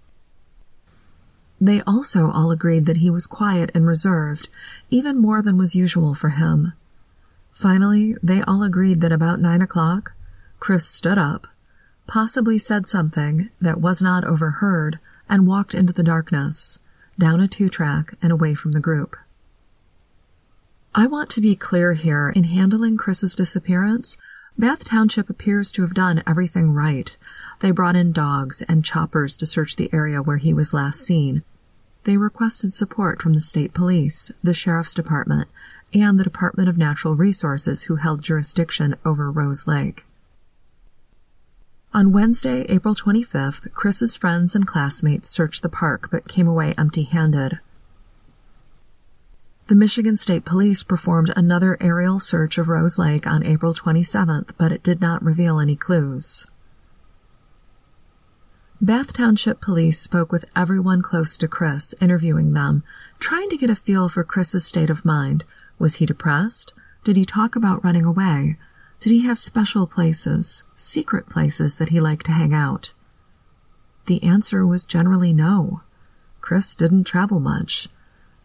They 1.61 1.83
also 1.83 2.31
all 2.31 2.53
agreed 2.53 2.87
that 2.87 2.99
he 2.99 3.11
was 3.11 3.27
quiet 3.27 3.71
and 3.75 3.85
reserved, 3.85 4.49
even 4.91 5.21
more 5.21 5.43
than 5.43 5.59
was 5.59 5.75
usual 5.75 6.15
for 6.15 6.31
him. 6.31 6.73
Finally, 7.53 8.17
they 8.23 8.43
all 8.43 8.63
agreed 8.63 9.01
that 9.01 9.13
about 9.13 9.41
nine 9.41 9.61
o'clock, 9.61 10.13
Chris 10.61 10.87
stood 10.87 11.19
up, 11.19 11.49
possibly 12.07 12.59
said 12.59 12.87
something 12.87 13.51
that 13.61 13.81
was 13.81 14.01
not 14.01 14.25
overheard, 14.25 15.01
and 15.31 15.47
walked 15.47 15.75
into 15.75 15.95
the 15.95 16.03
darkness, 16.03 16.79
down 17.19 17.41
a 17.41 17.49
two-track 17.49 18.13
and 18.21 18.31
away 18.31 18.53
from 18.53 18.73
the 18.73 18.81
group. 18.81 19.17
I 20.95 21.07
want 21.07 21.31
to 21.31 21.41
be 21.41 21.57
clear 21.57 21.95
here 21.95 22.29
in 22.29 22.45
handling 22.45 22.99
Chris's 22.99 23.35
disappearance. 23.35 24.19
Bath 24.59 24.85
Township 24.85 25.31
appears 25.31 25.73
to 25.73 25.83
have 25.83 25.95
done 25.95 26.23
everything 26.27 26.73
right. 26.73 27.17
They 27.61 27.71
brought 27.71 27.97
in 27.97 28.13
dogs 28.13 28.61
and 28.63 28.85
choppers 28.85 29.39
to 29.39 29.47
search 29.47 29.77
the 29.77 29.89
area 29.91 30.21
where 30.21 30.37
he 30.37 30.53
was 30.53 30.75
last 30.75 31.01
seen, 31.01 31.43
they 32.05 32.17
requested 32.17 32.73
support 32.73 33.21
from 33.21 33.35
the 33.35 33.43
state 33.43 33.75
police, 33.75 34.31
the 34.43 34.55
sheriff's 34.55 34.95
department, 34.95 35.49
and 35.93 36.19
the 36.19 36.25
Department 36.25 36.69
of 36.69 36.79
Natural 36.79 37.15
Resources 37.15 37.85
who 37.85 37.97
held 37.97 38.23
jurisdiction 38.23 38.97
over 39.05 39.31
Rose 39.31 39.67
Lake. 39.67 40.07
On 41.93 42.13
Wednesday, 42.13 42.65
April 42.69 42.95
25th, 42.95 43.73
Chris's 43.73 44.17
friends 44.17 44.55
and 44.55 44.65
classmates 44.65 45.29
searched 45.29 45.61
the 45.61 45.69
park 45.69 46.09
but 46.09 46.29
came 46.29 46.47
away 46.47 46.73
empty-handed. 46.79 47.59
The 49.67 49.75
Michigan 49.75 50.17
State 50.17 50.45
Police 50.45 50.85
performed 50.85 51.33
another 51.35 51.77
aerial 51.81 52.21
search 52.21 52.59
of 52.59 52.69
Rose 52.69 52.97
Lake 52.97 53.27
on 53.27 53.45
April 53.45 53.75
27th, 53.75 54.51
but 54.57 54.71
it 54.71 54.85
did 54.85 55.01
not 55.01 55.25
reveal 55.25 55.59
any 55.59 55.75
clues. 55.75 56.47
Bath 58.81 59.13
Township 59.13 59.61
Police 59.61 59.99
spoke 59.99 60.31
with 60.31 60.45
everyone 60.55 61.03
close 61.03 61.37
to 61.39 61.49
Chris, 61.49 61.93
interviewing 62.01 62.53
them, 62.53 62.85
trying 63.19 63.51
to 63.51 63.57
get 63.57 63.69
a 63.69 63.75
feel 63.75 64.09
for 64.09 64.23
Chris's 64.23 64.65
state 64.65 64.91
of 64.91 65.05
mind. 65.05 65.45
Was 65.81 65.97
he 65.97 66.07
depressed? 66.07 66.73
Did 67.03 67.17
he 67.17 67.25
talk 67.25 67.57
about 67.57 67.83
running 67.83 68.05
away? 68.05 68.59
Did 69.01 69.11
he 69.11 69.23
have 69.23 69.39
special 69.39 69.87
places, 69.87 70.63
secret 70.77 71.31
places 71.31 71.77
that 71.77 71.89
he 71.89 72.01
liked 72.01 72.27
to 72.27 72.33
hang 72.33 72.53
out? 72.53 72.93
The 74.05 74.23
answer 74.23 74.67
was 74.67 74.85
generally 74.85 75.33
no. 75.33 75.81
Chris 76.43 76.75
didn't 76.75 77.05
travel 77.05 77.41
much. 77.41 77.89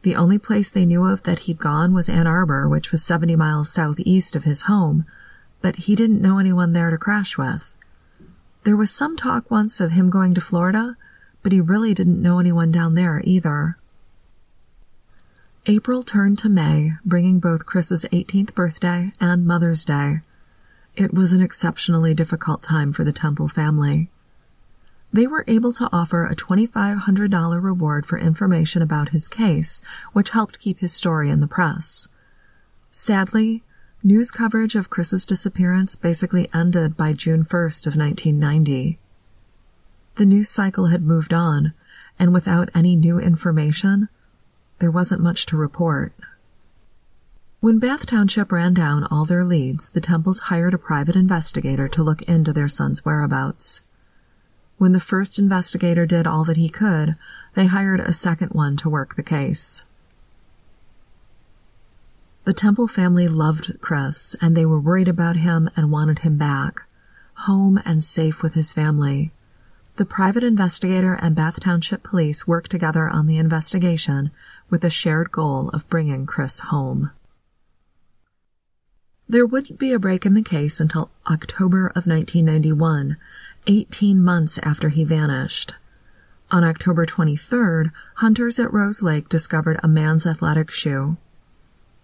The 0.04 0.16
only 0.16 0.38
place 0.38 0.70
they 0.70 0.86
knew 0.86 1.06
of 1.06 1.24
that 1.24 1.40
he'd 1.40 1.60
gone 1.60 1.94
was 1.94 2.08
Ann 2.08 2.26
Arbor, 2.26 2.70
which 2.70 2.94
was 2.94 3.04
70 3.04 3.36
miles 3.36 3.70
southeast 3.70 4.34
of 4.34 4.46
his 4.46 4.62
home, 4.62 5.06
but 5.62 5.76
he 5.76 5.96
didn't 5.96 6.22
know 6.22 6.38
anyone 6.38 6.72
there 6.72 6.90
to 6.90 6.98
crash 6.98 7.38
with. 7.38 7.74
There 8.64 8.78
was 8.78 8.92
some 8.92 9.18
talk 9.18 9.52
once 9.52 9.82
of 9.82 9.92
him 9.92 10.10
going 10.10 10.34
to 10.36 10.42
Florida, 10.42 10.96
but 11.44 11.52
he 11.52 11.60
really 11.60 11.94
didn't 11.94 12.22
know 12.22 12.40
anyone 12.40 12.72
down 12.72 12.94
there 12.94 13.22
either. 13.26 13.78
April 15.66 16.02
turned 16.02 16.40
to 16.40 16.50
May, 16.50 16.94
bringing 17.04 17.40
both 17.40 17.66
Chris's 17.66 18.06
18th 18.06 18.54
birthday 18.54 19.12
and 19.20 19.46
Mother's 19.46 19.84
Day. 19.84 20.22
It 20.98 21.14
was 21.14 21.34
an 21.34 21.42
exceptionally 21.42 22.14
difficult 22.14 22.64
time 22.64 22.94
for 22.94 23.04
the 23.04 23.12
Temple 23.12 23.50
family. 23.50 24.10
They 25.12 25.28
were 25.28 25.44
able 25.46 25.74
to 25.74 25.90
offer 25.92 26.25
a 26.25 26.36
$2,500 26.36 27.62
reward 27.62 28.06
for 28.06 28.18
information 28.18 28.82
about 28.82 29.10
his 29.10 29.28
case, 29.28 29.82
which 30.14 30.30
helped 30.30 30.60
keep 30.60 30.80
his 30.80 30.94
story 30.94 31.30
in 31.30 31.42
the 31.42 31.48
press. 31.48 32.08
Sadly, 32.92 33.62
news 34.04 34.32
coverage 34.32 34.75
of 34.75 34.90
Chris's 34.90 35.25
disappearance 35.25 35.98
basically 35.98 36.50
ended 36.54 36.96
by 36.96 37.12
June 37.12 37.44
1st 37.44 37.88
of 37.88 37.98
1990. 37.98 38.98
The 40.16 40.25
news 40.25 40.50
cycle 40.50 40.86
had 40.86 41.04
moved 41.04 41.34
on, 41.34 41.74
and 42.18 42.34
without 42.34 42.70
any 42.74 42.96
new 42.96 43.20
information, 43.20 44.08
there 44.80 44.92
wasn't 44.92 45.22
much 45.22 45.46
to 45.48 45.58
report. 45.58 46.14
When 47.66 47.80
Bath 47.80 48.06
Township 48.06 48.52
ran 48.52 48.76
down 48.76 49.06
all 49.06 49.26
their 49.26 49.44
leads, 49.44 49.90
the 49.90 50.00
Temples 50.00 50.38
hired 50.54 50.76
a 50.76 50.78
private 50.78 51.16
investigator 51.16 51.88
to 51.88 52.04
look 52.04 52.22
into 52.22 52.54
their 52.54 52.68
son's 52.68 53.04
whereabouts. 53.04 53.82
When 54.78 54.92
the 54.92 55.00
first 55.00 55.40
investigator 55.40 56.06
did 56.06 56.28
all 56.28 56.44
that 56.44 56.58
he 56.58 56.70
could, 56.70 57.16
they 57.56 57.66
hired 57.66 58.02
a 58.02 58.14
second 58.14 58.50
one 58.50 58.78
to 58.78 58.90
work 58.92 59.16
the 59.16 59.24
case. 59.24 59.84
The 62.44 62.54
Temple 62.54 62.88
family 62.88 63.28
loved 63.28 63.82
Chris, 63.82 64.36
and 64.40 64.56
they 64.56 64.68
were 64.68 64.80
worried 64.80 65.08
about 65.08 65.38
him 65.38 65.68
and 65.76 65.90
wanted 65.90 66.20
him 66.20 66.38
back, 66.38 66.84
home 67.34 67.82
and 67.84 68.04
safe 68.04 68.44
with 68.44 68.54
his 68.54 68.74
family. 68.74 69.32
The 69.96 70.06
private 70.06 70.44
investigator 70.44 71.16
and 71.16 71.34
Bath 71.34 71.62
Township 71.62 72.04
police 72.04 72.46
worked 72.46 72.70
together 72.70 73.10
on 73.10 73.26
the 73.26 73.40
investigation 73.40 74.30
with 74.70 74.84
a 74.84 74.92
shared 74.92 75.32
goal 75.32 75.70
of 75.70 75.90
bringing 75.90 76.28
Chris 76.28 76.60
home. 76.60 77.10
There 79.27 79.46
wouldn't 79.46 79.79
be 79.79 79.91
a 79.91 80.00
break 80.00 80.25
in 80.25 80.36
the 80.36 80.44
case 80.44 80.79
until 80.79 81.10
October 81.25 81.88
of 81.88 82.05
1991, 82.05 83.17
18 83.65 84.24
months 84.24 84.60
after 84.60 84.89
he 84.89 85.03
vanished. 85.03 85.74
On 86.51 86.63
October 86.63 87.08
23rd, 87.08 87.91
hunters 88.15 88.60
at 88.60 88.72
Rose 88.72 89.01
Lake 89.01 89.27
discovered 89.27 89.79
a 89.82 89.88
man's 89.88 90.27
athletic 90.27 90.70
shoe. 90.70 91.17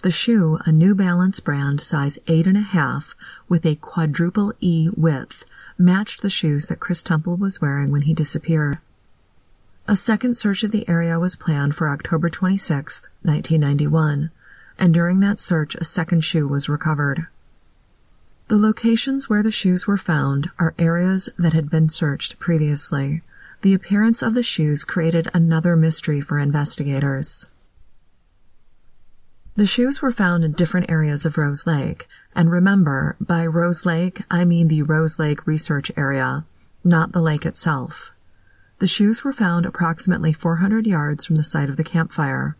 The 0.01 0.09
shoe, 0.09 0.57
a 0.65 0.71
New 0.71 0.95
Balance 0.95 1.39
brand 1.39 1.81
size 1.81 2.17
8.5 2.25 3.13
with 3.47 3.67
a 3.67 3.75
quadruple 3.75 4.53
E 4.59 4.89
width, 4.97 5.45
matched 5.77 6.23
the 6.23 6.29
shoes 6.29 6.65
that 6.65 6.79
Chris 6.79 7.03
Temple 7.03 7.37
was 7.37 7.61
wearing 7.61 7.91
when 7.91 8.01
he 8.01 8.15
disappeared. 8.15 8.79
A 9.87 9.95
second 9.95 10.37
search 10.37 10.63
of 10.63 10.71
the 10.71 10.89
area 10.89 11.19
was 11.19 11.35
planned 11.35 11.75
for 11.75 11.87
October 11.87 12.31
26, 12.31 13.01
1991, 13.21 14.31
and 14.81 14.95
during 14.95 15.19
that 15.19 15.39
search 15.39 15.75
a 15.75 15.85
second 15.85 16.21
shoe 16.21 16.47
was 16.47 16.67
recovered. 16.67 17.27
The 18.47 18.57
locations 18.57 19.29
where 19.29 19.43
the 19.43 19.51
shoes 19.51 19.85
were 19.85 19.95
found 19.95 20.49
are 20.57 20.73
areas 20.79 21.29
that 21.37 21.53
had 21.53 21.69
been 21.69 21.87
searched 21.87 22.39
previously. 22.39 23.21
The 23.61 23.75
appearance 23.75 24.23
of 24.23 24.33
the 24.33 24.41
shoes 24.41 24.83
created 24.83 25.29
another 25.35 25.75
mystery 25.75 26.19
for 26.19 26.39
investigators. 26.39 27.45
The 29.55 29.67
shoes 29.67 30.01
were 30.01 30.11
found 30.11 30.43
in 30.43 30.53
different 30.53 30.89
areas 30.89 31.27
of 31.27 31.37
Rose 31.37 31.67
Lake, 31.67 32.07
and 32.35 32.49
remember, 32.49 33.17
by 33.21 33.45
Rose 33.45 33.85
Lake, 33.85 34.23
I 34.31 34.45
mean 34.45 34.67
the 34.67 34.81
Rose 34.81 35.19
Lake 35.19 35.45
Research 35.45 35.91
Area, 35.95 36.45
not 36.83 37.11
the 37.11 37.21
lake 37.21 37.45
itself. 37.45 38.11
The 38.79 38.87
shoes 38.87 39.23
were 39.23 39.33
found 39.33 39.67
approximately 39.67 40.33
400 40.33 40.87
yards 40.87 41.23
from 41.23 41.35
the 41.35 41.43
site 41.43 41.69
of 41.69 41.77
the 41.77 41.83
campfire. 41.83 42.57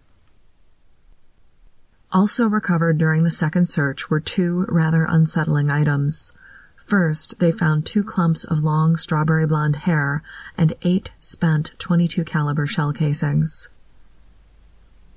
Also 2.14 2.48
recovered 2.48 2.98
during 2.98 3.24
the 3.24 3.32
second 3.32 3.70
search 3.70 4.10
were 4.10 4.20
two 4.20 4.66
rather 4.68 5.06
unsettling 5.06 5.72
items. 5.72 6.34
First, 6.76 7.40
they 7.40 7.54
found 7.54 7.86
two 7.86 8.04
clumps 8.04 8.44
of 8.44 8.64
long 8.64 8.98
strawberry 8.98 9.48
blonde 9.48 9.78
hair 9.78 10.22
and 10.58 10.74
eight 10.82 11.12
spent 11.22 11.72
22 11.80 12.26
caliber 12.26 12.68
shell 12.68 12.92
casings. 12.92 13.70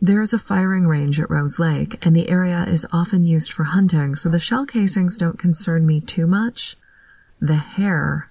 There 0.00 0.22
is 0.22 0.32
a 0.32 0.38
firing 0.38 0.86
range 0.86 1.18
at 1.18 1.30
Rose 1.30 1.58
Lake, 1.58 2.04
and 2.06 2.14
the 2.14 2.28
area 2.28 2.62
is 2.64 2.86
often 2.92 3.24
used 3.24 3.50
for 3.50 3.64
hunting, 3.64 4.14
so 4.14 4.28
the 4.28 4.38
shell 4.38 4.66
casings 4.66 5.16
don't 5.16 5.38
concern 5.38 5.86
me 5.86 6.00
too 6.00 6.28
much. 6.28 6.76
The 7.40 7.56
hair. 7.56 8.30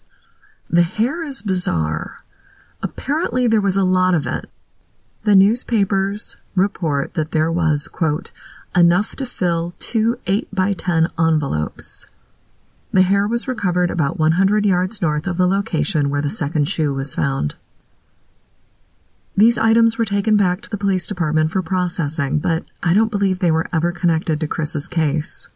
The 0.70 0.84
hair 0.84 1.22
is 1.22 1.42
bizarre. 1.42 2.24
Apparently 2.82 3.48
there 3.48 3.60
was 3.60 3.76
a 3.76 3.84
lot 3.84 4.14
of 4.14 4.26
it. 4.26 4.50
The 5.24 5.36
newspapers 5.36 6.38
report 6.56 7.16
that 7.16 7.32
there 7.32 7.52
was, 7.52 7.88
quote, 7.88 8.32
enough 8.76 9.16
to 9.16 9.26
fill 9.26 9.74
two 9.80 10.20
8 10.26 10.48
by 10.54 10.74
10 10.74 11.10
envelopes. 11.20 12.08
The 12.92 13.02
hair 13.02 13.28
was 13.28 13.48
recovered 13.48 13.90
about 13.90 14.20
100 14.20 14.66
yards 14.66 15.02
north 15.02 15.28
of 15.28 15.38
the 15.38 15.48
location 15.48 16.10
where 16.10 16.22
the 16.22 16.30
second 16.30 16.70
shoe 16.70 16.94
was 16.94 17.16
found. 17.16 17.56
These 19.36 19.58
items 19.58 19.98
were 19.98 20.06
taken 20.06 20.38
back 20.38 20.62
to 20.62 20.70
the 20.70 20.78
police 20.78 21.08
department 21.08 21.52
for 21.52 21.64
processing, 21.64 22.38
but 22.38 22.66
I 22.84 22.94
don't 22.94 23.10
believe 23.10 23.40
they 23.40 23.50
were 23.50 23.68
ever 23.74 23.92
connected 23.92 24.40
to 24.40 24.48
Chris's 24.48 24.88
case. 24.88 25.50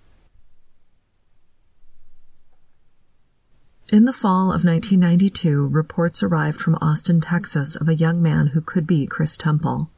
In 3.90 4.06
the 4.06 4.14
fall 4.14 4.48
of 4.48 4.66
1992, 4.66 5.68
reports 5.68 6.24
arrived 6.24 6.60
from 6.60 6.76
Austin, 6.82 7.22
Texas 7.22 7.76
of 7.76 7.88
a 7.88 7.96
young 7.96 8.22
man 8.22 8.48
who 8.48 8.62
could 8.62 8.88
be 8.88 9.06
Chris 9.06 9.38
Temple. 9.38 9.90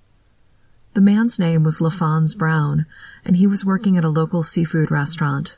The 0.93 1.01
man's 1.01 1.37
name 1.37 1.63
was 1.63 1.77
LaFons 1.77 2.35
Brown, 2.35 2.85
and 3.23 3.35
he 3.35 3.45
was 3.45 3.63
working 3.63 3.97
at 3.97 4.03
a 4.03 4.09
local 4.09 4.43
seafood 4.43 4.89
restaurant. 4.89 5.57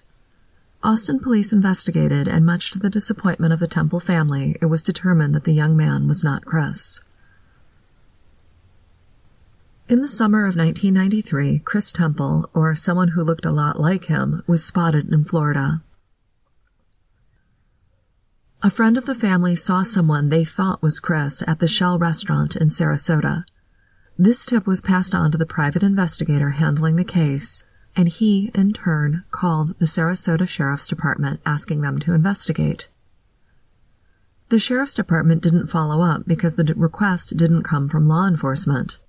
Austin 0.84 1.20
police 1.20 1.54
investigated, 1.54 2.28
and 2.28 2.46
much 2.46 2.72
to 2.72 2.80
the 2.80 2.90
disappointment 2.90 3.54
of 3.54 3.60
the 3.60 3.68
Temple 3.68 4.00
family, 4.00 4.58
it 4.62 4.66
was 4.66 4.84
determined 4.84 5.34
that 5.34 5.44
the 5.44 5.54
young 5.54 5.78
man 5.78 6.08
was 6.08 6.24
not 6.24 6.44
Chris. 6.44 7.00
In 9.88 10.02
the 10.02 10.08
summer 10.08 10.46
of 10.46 10.56
1993, 10.56 11.60
Chris 11.60 11.92
Temple, 11.92 12.50
or 12.54 12.76
someone 12.76 13.10
who 13.10 13.24
looked 13.24 13.46
a 13.46 13.52
lot 13.52 13.80
like 13.80 14.06
him, 14.06 14.44
was 14.48 14.64
spotted 14.64 15.12
in 15.14 15.24
Florida. 15.24 15.82
A 18.64 18.70
friend 18.70 18.98
of 18.98 19.06
the 19.06 19.16
family 19.16 19.56
saw 19.56 19.84
someone 19.84 20.30
they 20.30 20.46
thought 20.46 20.82
was 20.82 21.00
Chris 21.00 21.44
at 21.48 21.60
the 21.60 21.68
Shell 21.68 22.00
restaurant 22.00 22.56
in 22.56 22.70
Sarasota. 22.70 23.46
This 24.24 24.46
tip 24.46 24.68
was 24.68 24.82
passed 24.82 25.16
on 25.16 25.32
to 25.32 25.38
the 25.40 25.48
private 25.48 25.82
investigator 25.82 26.52
handling 26.52 26.96
the 26.96 27.04
case, 27.04 27.64
and 27.96 28.08
he, 28.08 28.52
in 28.54 28.72
turn, 28.72 29.24
called 29.32 29.80
the 29.80 29.88
Sarasota 29.88 30.48
Sheriff's 30.48 30.88
Department 30.88 31.42
asking 31.44 31.82
them 31.82 31.98
to 32.02 32.14
investigate. 32.14 32.90
The 34.50 34.60
Sheriff's 34.60 34.94
Department 34.94 35.42
didn't 35.42 35.72
follow 35.72 36.04
up 36.04 36.28
because 36.28 36.54
the 36.54 36.72
request 36.78 37.36
didn't 37.36 37.64
come 37.64 37.90
from 37.90 38.06
law 38.06 38.28
enforcement. 38.28 39.00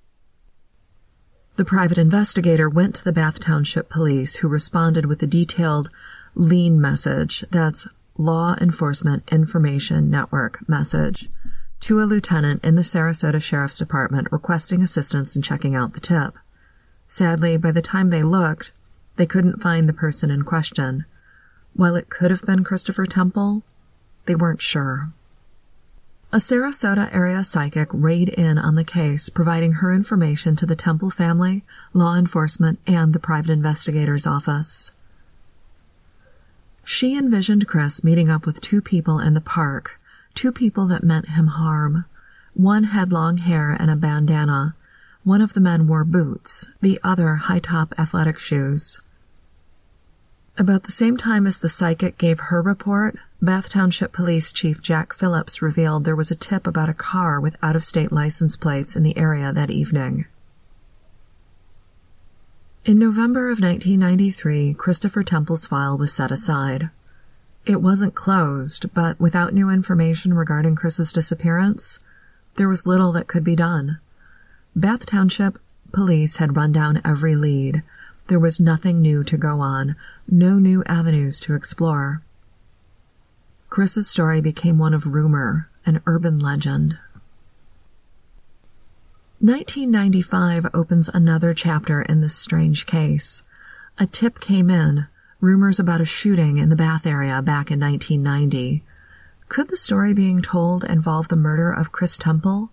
The 1.57 1.67
private 1.67 1.99
investigator 1.99 2.71
went 2.71 2.95
to 2.95 3.05
the 3.05 3.13
Bath 3.13 3.39
Township 3.39 3.91
Police, 3.91 4.37
who 4.37 4.49
responded 4.49 5.05
with 5.05 5.23
a 5.23 5.27
detailed 5.27 5.91
LEIN 6.35 6.81
message 6.81 7.45
that's 7.51 7.87
Law 8.17 8.57
Enforcement 8.59 9.25
Information 9.31 10.09
Network 10.09 10.67
message 10.67 11.29
to 11.83 12.01
a 12.01 12.05
lieutenant 12.05 12.65
in 12.65 12.77
the 12.77 12.83
Sarasota 12.83 13.43
Sheriff's 13.43 13.77
Department 13.77 14.29
requesting 14.31 14.83
assistance 14.83 15.35
in 15.35 15.43
checking 15.43 15.75
out 15.75 15.95
the 15.95 16.01
tip. 16.01 16.39
Sadly, 17.09 17.57
by 17.57 17.73
the 17.73 17.83
time 17.83 18.11
they 18.11 18.23
looked, 18.23 18.73
they 19.17 19.27
couldn't 19.27 19.61
find 19.61 19.89
the 19.89 19.93
person 19.93 20.31
in 20.31 20.45
question. 20.45 21.05
While 21.75 21.97
it 21.97 22.09
could 22.09 22.31
have 22.31 22.47
been 22.47 22.63
Christopher 22.63 23.05
Temple, 23.07 23.65
they 24.27 24.37
weren't 24.37 24.63
sure. 24.63 25.11
A 26.33 26.37
Sarasota 26.37 27.13
area 27.13 27.43
psychic 27.43 27.89
rayed 27.93 28.29
in 28.29 28.59
on 28.59 28.77
the 28.77 28.85
case, 28.85 29.29
providing 29.29 29.73
her 29.75 29.93
information 29.93 30.55
to 30.57 30.67
the 30.67 30.77
Temple 30.77 31.11
family, 31.11 31.65
law 31.93 32.15
enforcement, 32.15 32.79
and 32.87 33.13
the 33.13 33.19
private 33.19 33.51
investigator's 33.51 34.27
office. 34.27 34.93
She 36.85 37.19
envisioned 37.19 37.67
Chris 37.67 38.05
meeting 38.05 38.31
up 38.31 38.47
with 38.47 38.61
two 38.61 38.81
people 38.81 39.19
in 39.19 39.35
the 39.35 39.41
park 39.41 39.99
two 40.35 40.53
people 40.53 40.87
that 40.89 41.05
meant 41.05 41.31
him 41.31 41.49
harm. 41.49 42.05
One 42.55 42.85
had 42.85 43.13
long 43.13 43.39
hair 43.39 43.71
and 43.71 43.91
a 43.91 43.97
bandana. 43.97 44.75
One 45.25 45.41
of 45.41 45.53
the 45.53 45.61
men 45.61 45.87
wore 45.87 46.05
boots, 46.05 46.67
the 46.81 47.01
other 47.05 47.37
high 47.37 47.61
top 47.61 47.95
athletic 47.99 48.39
shoes. 48.39 49.01
About 50.59 50.83
the 50.83 50.93
same 50.93 51.17
time 51.17 51.47
as 51.47 51.59
the 51.59 51.69
psychic 51.69 52.19
gave 52.19 52.39
her 52.39 52.61
report, 52.61 53.17
Bath 53.41 53.71
Township 53.71 54.13
Police 54.13 54.53
Chief 54.53 54.83
Jack 54.83 55.15
Phillips 55.15 55.63
revealed 55.63 56.05
there 56.05 56.15
was 56.15 56.31
a 56.31 56.37
tip 56.37 56.67
about 56.67 56.91
a 56.91 56.95
car 56.95 57.41
with 57.41 57.57
out 57.63 57.75
of 57.75 57.85
state 57.85 58.13
license 58.13 58.57
plates 58.57 58.95
in 58.95 59.03
the 59.03 59.17
area 59.17 59.53
that 59.53 59.71
evening. 59.71 60.27
In 62.85 62.99
November 62.99 63.47
of 63.47 63.61
1993, 63.61 64.75
Christopher 64.75 65.23
Temple's 65.23 65.67
file 65.67 65.97
was 65.97 66.13
set 66.13 66.31
aside. 66.31 66.91
It 67.65 67.81
wasn't 67.81 68.15
closed, 68.15 68.93
but 68.93 69.21
without 69.21 69.55
new 69.55 69.71
information 69.71 70.35
regarding 70.35 70.75
Chris's 70.75 71.13
disappearance, 71.13 72.01
there 72.55 72.69
was 72.69 72.87
little 72.87 73.13
that 73.13 73.29
could 73.29 73.45
be 73.45 73.55
done. 73.55 73.99
Bath 74.75 75.07
Township 75.07 75.59
police 75.93 76.37
had 76.37 76.57
run 76.57 76.73
down 76.73 77.01
every 77.05 77.37
lead. 77.37 77.83
There 78.27 78.41
was 78.41 78.59
nothing 78.59 79.01
new 79.01 79.23
to 79.25 79.37
go 79.37 79.61
on, 79.61 79.95
no 80.29 80.59
new 80.59 80.83
avenues 80.87 81.39
to 81.41 81.55
explore. 81.55 82.23
Chris's 83.69 84.09
story 84.09 84.41
became 84.41 84.79
one 84.79 84.95
of 84.95 85.07
rumor, 85.07 85.69
an 85.87 86.03
urban 86.07 86.39
legend. 86.39 86.99
1995 89.41 90.67
opens 90.75 91.09
another 91.09 91.55
chapter 91.55 92.03
in 92.03 92.21
this 92.21 92.37
strange 92.37 92.87
case. 92.87 93.43
A 93.99 94.07
tip 94.07 94.41
came 94.41 94.71
in, 94.71 95.09
rumors 95.43 95.81
about 95.81 96.01
a 96.01 96.05
shooting 96.05 96.57
in 96.57 96.69
the 96.69 96.77
Bath 96.77 97.05
area 97.05 97.43
back 97.43 97.69
in 97.69 97.81
1990. 97.81 98.85
Could 99.49 99.69
the 99.69 99.77
story 99.77 100.15
being 100.15 100.41
told 100.41 100.85
involve 100.85 101.27
the 101.27 101.37
murder 101.37 101.73
of 101.73 101.91
Chris 101.91 102.17
Temple? 102.17 102.71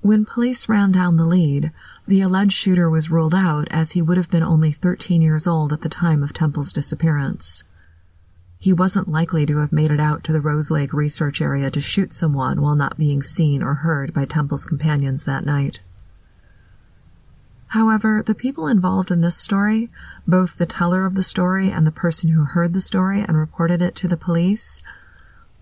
When 0.00 0.24
police 0.24 0.68
ran 0.68 0.92
down 0.92 1.16
the 1.16 1.26
lead, 1.26 1.72
the 2.06 2.20
alleged 2.20 2.52
shooter 2.52 2.88
was 2.88 3.10
ruled 3.10 3.34
out 3.34 3.66
as 3.72 3.90
he 3.90 4.00
would 4.00 4.16
have 4.16 4.30
been 4.30 4.44
only 4.44 4.70
13 4.70 5.20
years 5.20 5.48
old 5.48 5.72
at 5.72 5.80
the 5.80 5.88
time 5.88 6.22
of 6.22 6.32
Temple's 6.32 6.72
disappearance. 6.72 7.64
He 8.60 8.72
wasn't 8.72 9.08
likely 9.08 9.44
to 9.44 9.58
have 9.58 9.72
made 9.72 9.90
it 9.90 9.98
out 9.98 10.22
to 10.22 10.32
the 10.32 10.40
Rose 10.40 10.70
Lake 10.70 10.92
research 10.92 11.40
area 11.40 11.68
to 11.72 11.80
shoot 11.80 12.12
someone 12.12 12.62
while 12.62 12.76
not 12.76 12.96
being 12.96 13.24
seen 13.24 13.60
or 13.60 13.74
heard 13.74 14.14
by 14.14 14.24
Temple's 14.24 14.64
companions 14.64 15.24
that 15.24 15.44
night. 15.44 15.82
However, 17.76 18.22
the 18.24 18.34
people 18.34 18.68
involved 18.68 19.10
in 19.10 19.20
this 19.20 19.36
story, 19.36 19.90
both 20.26 20.56
the 20.56 20.64
teller 20.64 21.04
of 21.04 21.14
the 21.14 21.22
story 21.22 21.70
and 21.70 21.86
the 21.86 21.92
person 21.92 22.30
who 22.30 22.44
heard 22.44 22.72
the 22.72 22.80
story 22.80 23.20
and 23.20 23.36
reported 23.36 23.82
it 23.82 23.94
to 23.96 24.08
the 24.08 24.16
police, 24.16 24.80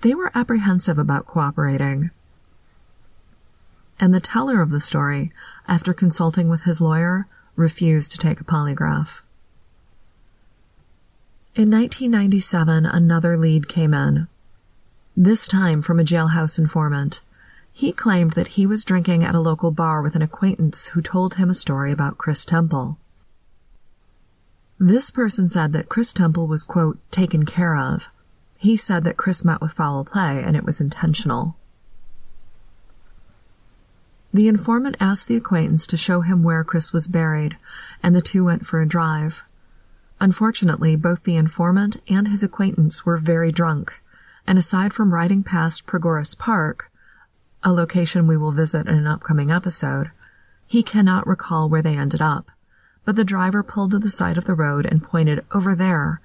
they 0.03 0.14
were 0.14 0.31
apprehensive 0.33 0.96
about 0.96 1.27
cooperating. 1.27 2.12
And 3.98 4.14
the 4.14 4.20
teller 4.20 4.62
of 4.62 4.70
the 4.70 4.81
story, 4.81 5.33
after 5.66 5.92
consulting 5.92 6.48
with 6.48 6.62
his 6.62 6.81
lawyer, 6.81 7.27
refused 7.57 8.12
to 8.12 8.18
take 8.18 8.40
a 8.40 8.44
polygraph. 8.44 9.22
In 11.57 11.68
1997, 11.68 12.87
another 12.87 13.37
lead 13.37 13.66
came 13.66 13.92
in. 13.92 14.29
This 15.16 15.48
time 15.48 15.83
from 15.83 15.98
a 15.98 16.05
jailhouse 16.05 16.61
informant. 16.61 17.22
He 17.76 17.92
claimed 17.92 18.34
that 18.34 18.54
he 18.54 18.66
was 18.66 18.84
drinking 18.84 19.24
at 19.24 19.34
a 19.34 19.40
local 19.40 19.72
bar 19.72 20.00
with 20.00 20.14
an 20.14 20.22
acquaintance 20.22 20.87
who 20.87 21.02
told 21.02 21.34
him 21.34 21.50
a 21.50 21.54
story 21.54 21.90
about 21.90 22.18
Chris 22.18 22.44
Temple. 22.44 22.98
This 24.78 25.10
person 25.10 25.48
said 25.48 25.72
that 25.72 25.88
Chris 25.88 26.12
Temple 26.12 26.46
was, 26.46 26.62
quote, 26.62 26.98
taken 27.10 27.44
care 27.44 27.76
of. 27.76 28.08
He 28.56 28.76
said 28.76 29.02
that 29.02 29.16
Chris 29.16 29.44
met 29.44 29.60
with 29.60 29.72
foul 29.72 30.04
play 30.04 30.40
and 30.40 30.56
it 30.56 30.64
was 30.64 30.80
intentional. 30.80 31.56
The 34.32 34.46
informant 34.46 34.96
asked 35.00 35.26
the 35.26 35.37
acquaintance 35.37 35.88
to 35.88 35.96
show 35.96 36.20
him 36.20 36.44
where 36.44 36.62
Chris 36.62 36.92
was 36.92 37.08
buried, 37.08 37.56
and 38.04 38.14
the 38.14 38.22
two 38.22 38.44
went 38.44 38.66
for 38.66 38.80
a 38.80 38.87
drive. 38.87 39.42
Unfortunately, 40.20 40.94
both 40.94 41.24
the 41.24 41.37
informant 41.37 42.00
and 42.08 42.28
his 42.28 42.44
acquaintance 42.44 43.04
were 43.04 43.16
very 43.16 43.50
drunk, 43.50 44.00
and 44.46 44.58
aside 44.58 44.92
from 44.92 45.12
riding 45.12 45.42
past 45.42 45.87
Pregoris 45.87 46.38
Park, 46.38 46.88
a 47.64 47.72
location 47.72 48.27
we 48.27 48.37
will 48.37 48.53
visit 48.53 48.87
in 48.87 48.94
an 48.94 49.07
upcoming 49.07 49.50
episode, 49.50 50.11
he 50.66 50.83
cannot 50.83 51.27
recall 51.27 51.68
where 51.68 51.83
they 51.83 51.96
ended 51.96 52.20
up, 52.20 52.50
but 53.05 53.16
the 53.16 53.24
driver 53.24 53.62
pulled 53.62 53.90
to 53.92 53.98
the 53.98 54.11
side 54.11 54.38
of 54.38 54.44
the 54.44 54.55
road 54.55 54.87
and 54.87 55.03
pointed 55.03 55.44
over 55.53 55.74
there, 55.74 56.20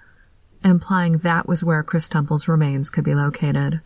implying 0.64 1.20
that 1.20 1.48
was 1.48 1.64
where 1.64 1.82
Chris 1.82 2.10
Temple's 2.10 2.48
remains 2.48 2.90
could 2.90 3.04
be 3.04 3.16
located. 3.16 3.82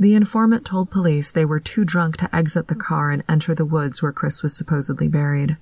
The 0.00 0.14
informant 0.14 0.64
told 0.64 0.90
police 0.90 1.30
they 1.30 1.44
were 1.44 1.60
too 1.60 1.84
drunk 1.84 2.16
to 2.16 2.34
exit 2.34 2.66
the 2.66 2.74
car 2.74 3.10
and 3.10 3.22
enter 3.28 3.54
the 3.54 3.64
woods 3.64 4.02
where 4.02 4.12
Chris 4.12 4.42
was 4.42 4.56
supposedly 4.56 5.06
buried. 5.06 5.56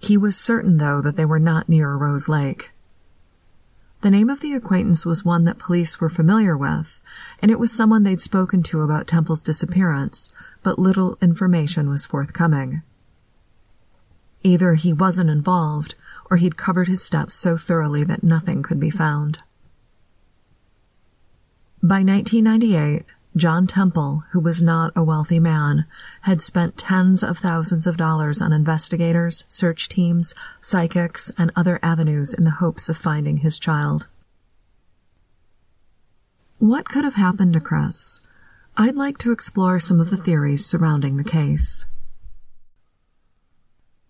He 0.00 0.16
was 0.16 0.36
certain, 0.36 0.78
though, 0.78 1.00
that 1.00 1.14
they 1.14 1.24
were 1.24 1.38
not 1.38 1.68
near 1.68 1.94
Rose 1.94 2.28
Lake. 2.28 2.71
The 4.02 4.10
name 4.10 4.30
of 4.30 4.40
the 4.40 4.52
acquaintance 4.54 5.06
was 5.06 5.24
one 5.24 5.44
that 5.44 5.60
police 5.60 6.00
were 6.00 6.08
familiar 6.08 6.56
with, 6.56 7.00
and 7.40 7.52
it 7.52 7.60
was 7.60 7.70
someone 7.70 8.02
they'd 8.02 8.20
spoken 8.20 8.64
to 8.64 8.80
about 8.80 9.06
Temple's 9.06 9.40
disappearance, 9.40 10.28
but 10.64 10.76
little 10.76 11.16
information 11.22 11.88
was 11.88 12.04
forthcoming. 12.04 12.82
Either 14.42 14.74
he 14.74 14.92
wasn't 14.92 15.30
involved, 15.30 15.94
or 16.28 16.36
he'd 16.36 16.56
covered 16.56 16.88
his 16.88 17.00
steps 17.00 17.36
so 17.36 17.56
thoroughly 17.56 18.02
that 18.02 18.24
nothing 18.24 18.60
could 18.64 18.80
be 18.80 18.90
found. 18.90 19.38
By 21.80 22.02
1998, 22.02 23.04
John 23.34 23.66
Temple, 23.66 24.24
who 24.32 24.40
was 24.40 24.60
not 24.60 24.92
a 24.94 25.02
wealthy 25.02 25.40
man, 25.40 25.86
had 26.22 26.42
spent 26.42 26.76
tens 26.76 27.22
of 27.22 27.38
thousands 27.38 27.86
of 27.86 27.96
dollars 27.96 28.42
on 28.42 28.52
investigators, 28.52 29.44
search 29.48 29.88
teams, 29.88 30.34
psychics, 30.60 31.32
and 31.38 31.50
other 31.56 31.78
avenues 31.82 32.34
in 32.34 32.44
the 32.44 32.50
hopes 32.50 32.90
of 32.90 32.96
finding 32.98 33.38
his 33.38 33.58
child. 33.58 34.06
What 36.58 36.84
could 36.84 37.04
have 37.04 37.14
happened 37.14 37.54
to 37.54 37.60
Chris? 37.60 38.20
I'd 38.76 38.96
like 38.96 39.16
to 39.18 39.32
explore 39.32 39.80
some 39.80 39.98
of 39.98 40.10
the 40.10 40.18
theories 40.18 40.66
surrounding 40.66 41.16
the 41.16 41.24
case. 41.24 41.86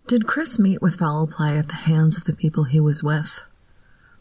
Did 0.08 0.26
Chris 0.26 0.58
meet 0.58 0.82
with 0.82 0.98
foul 0.98 1.28
play 1.28 1.58
at 1.58 1.68
the 1.68 1.74
hands 1.74 2.16
of 2.16 2.24
the 2.24 2.34
people 2.34 2.64
he 2.64 2.80
was 2.80 3.04
with? 3.04 3.40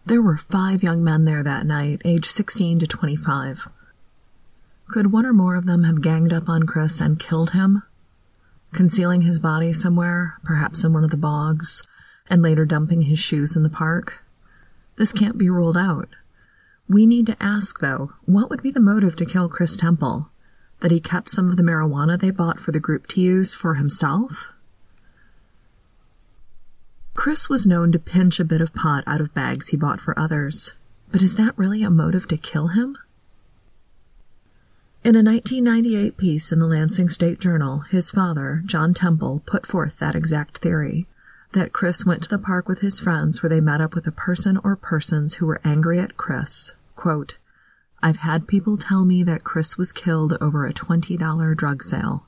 There 0.05 0.21
were 0.21 0.37
five 0.37 0.83
young 0.83 1.03
men 1.03 1.25
there 1.25 1.41
that 1.41 1.65
night, 1.65 2.03
aged 2.05 2.27
16 2.27 2.79
to 2.79 2.87
25. 2.87 3.67
Could 4.91 5.13
one 5.13 5.25
or 5.25 5.31
more 5.31 5.55
of 5.55 5.65
them 5.65 5.85
have 5.85 6.01
ganged 6.01 6.33
up 6.33 6.49
on 6.49 6.63
Chris 6.63 6.99
and 6.99 7.17
killed 7.17 7.51
him? 7.51 7.83
Concealing 8.73 9.21
his 9.21 9.39
body 9.39 9.71
somewhere, 9.71 10.37
perhaps 10.43 10.83
in 10.83 10.91
one 10.91 11.05
of 11.05 11.11
the 11.11 11.17
bogs, 11.17 11.81
and 12.29 12.41
later 12.41 12.65
dumping 12.65 13.03
his 13.03 13.17
shoes 13.17 13.55
in 13.55 13.63
the 13.63 13.69
park? 13.69 14.21
This 14.97 15.13
can't 15.13 15.37
be 15.37 15.49
ruled 15.49 15.77
out. 15.77 16.09
We 16.89 17.05
need 17.05 17.25
to 17.27 17.41
ask, 17.41 17.79
though, 17.79 18.11
what 18.25 18.49
would 18.49 18.61
be 18.61 18.69
the 18.69 18.81
motive 18.81 19.15
to 19.15 19.25
kill 19.25 19.47
Chris 19.47 19.77
Temple? 19.77 20.29
That 20.81 20.91
he 20.91 20.99
kept 20.99 21.29
some 21.29 21.49
of 21.49 21.55
the 21.55 21.63
marijuana 21.63 22.19
they 22.19 22.29
bought 22.29 22.59
for 22.59 22.73
the 22.73 22.79
group 22.81 23.07
to 23.07 23.21
use 23.21 23.53
for 23.53 23.75
himself? 23.75 24.47
Chris 27.13 27.47
was 27.47 27.65
known 27.65 27.93
to 27.93 27.99
pinch 27.99 28.41
a 28.41 28.45
bit 28.45 28.59
of 28.59 28.73
pot 28.73 29.05
out 29.07 29.21
of 29.21 29.33
bags 29.33 29.69
he 29.69 29.77
bought 29.77 30.01
for 30.01 30.19
others. 30.19 30.73
But 31.13 31.21
is 31.21 31.35
that 31.35 31.57
really 31.57 31.81
a 31.81 31.89
motive 31.89 32.27
to 32.27 32.35
kill 32.35 32.67
him? 32.67 32.97
In 35.03 35.15
a 35.15 35.23
1998 35.23 36.15
piece 36.15 36.51
in 36.51 36.59
the 36.59 36.67
Lansing 36.67 37.09
State 37.09 37.39
Journal, 37.39 37.79
his 37.89 38.11
father, 38.11 38.61
John 38.67 38.93
Temple, 38.93 39.41
put 39.47 39.65
forth 39.65 39.97
that 39.97 40.15
exact 40.15 40.59
theory 40.59 41.07
that 41.53 41.73
Chris 41.73 42.05
went 42.05 42.21
to 42.21 42.29
the 42.29 42.37
park 42.37 42.69
with 42.69 42.81
his 42.81 42.99
friends 42.99 43.41
where 43.41 43.49
they 43.49 43.61
met 43.61 43.81
up 43.81 43.95
with 43.95 44.05
a 44.05 44.11
person 44.11 44.57
or 44.63 44.75
persons 44.75 45.33
who 45.35 45.47
were 45.47 45.59
angry 45.63 45.97
at 45.97 46.17
Chris. 46.17 46.73
Quote, 46.95 47.39
I've 48.03 48.17
had 48.17 48.47
people 48.47 48.77
tell 48.77 49.03
me 49.03 49.23
that 49.23 49.43
Chris 49.43 49.75
was 49.75 49.91
killed 49.91 50.37
over 50.39 50.67
a 50.67 50.73
$20 50.73 51.57
drug 51.57 51.81
sale. 51.81 52.27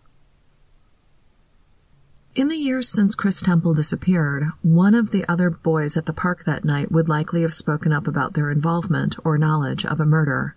In 2.34 2.48
the 2.48 2.58
years 2.58 2.90
since 2.90 3.14
Chris 3.14 3.40
Temple 3.40 3.76
disappeared, 3.76 4.50
one 4.64 4.96
of 4.96 5.12
the 5.12 5.30
other 5.30 5.52
boys 5.52 5.96
at 5.96 6.08
the 6.08 6.12
park 6.12 6.46
that 6.46 6.66
night 6.66 6.92
would 6.92 7.08
likely 7.08 7.44
have 7.44 7.54
spoken 7.54 7.94
up 7.94 8.08
about 8.08 8.34
their 8.34 8.50
involvement 8.50 9.16
or 9.24 9.38
knowledge 9.38 9.86
of 9.86 10.00
a 10.00 10.08
murder. 10.08 10.56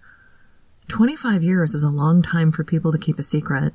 25 0.89 1.43
years 1.43 1.75
is 1.75 1.83
a 1.83 1.91
long 1.91 2.23
time 2.23 2.53
for 2.53 2.63
people 2.63 2.93
to 2.93 2.99
keep 2.99 3.19
a 3.19 3.23
secret. 3.23 3.75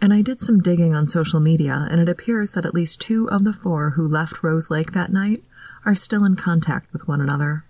And 0.00 0.12
I 0.12 0.22
did 0.22 0.40
some 0.40 0.60
digging 0.60 0.94
on 0.94 1.08
social 1.08 1.40
media, 1.40 1.86
and 1.90 2.00
it 2.00 2.08
appears 2.08 2.52
that 2.52 2.66
at 2.66 2.74
least 2.74 3.00
two 3.00 3.28
of 3.30 3.44
the 3.44 3.52
four 3.52 3.90
who 3.90 4.06
left 4.06 4.42
Rose 4.42 4.70
Lake 4.70 4.92
that 4.92 5.12
night 5.12 5.42
are 5.84 5.94
still 5.94 6.24
in 6.24 6.36
contact 6.36 6.92
with 6.92 7.06
one 7.06 7.20
another. 7.20 7.64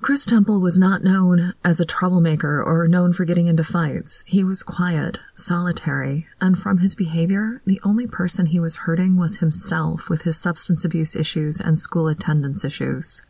Chris 0.00 0.24
Temple 0.24 0.60
was 0.60 0.78
not 0.78 1.02
known 1.02 1.54
as 1.64 1.80
a 1.80 1.84
troublemaker 1.84 2.62
or 2.62 2.86
known 2.86 3.12
for 3.12 3.24
getting 3.24 3.48
into 3.48 3.64
fights. 3.64 4.22
He 4.26 4.44
was 4.44 4.62
quiet, 4.62 5.18
solitary, 5.34 6.28
and 6.40 6.56
from 6.56 6.78
his 6.78 6.94
behavior, 6.94 7.60
the 7.66 7.80
only 7.82 8.06
person 8.06 8.46
he 8.46 8.60
was 8.60 8.76
hurting 8.76 9.16
was 9.16 9.38
himself 9.38 10.08
with 10.08 10.22
his 10.22 10.38
substance 10.38 10.84
abuse 10.84 11.16
issues 11.16 11.60
and 11.60 11.80
school 11.80 12.06
attendance 12.06 12.64
issues. 12.64 13.22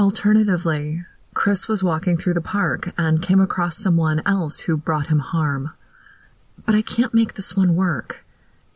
Alternatively, 0.00 1.04
Chris 1.34 1.68
was 1.68 1.84
walking 1.84 2.16
through 2.16 2.32
the 2.32 2.40
park 2.40 2.94
and 2.96 3.20
came 3.20 3.38
across 3.38 3.76
someone 3.76 4.22
else 4.24 4.60
who 4.60 4.78
brought 4.78 5.08
him 5.08 5.18
harm. 5.18 5.74
But 6.64 6.74
I 6.74 6.80
can't 6.80 7.12
make 7.12 7.34
this 7.34 7.54
one 7.54 7.76
work. 7.76 8.24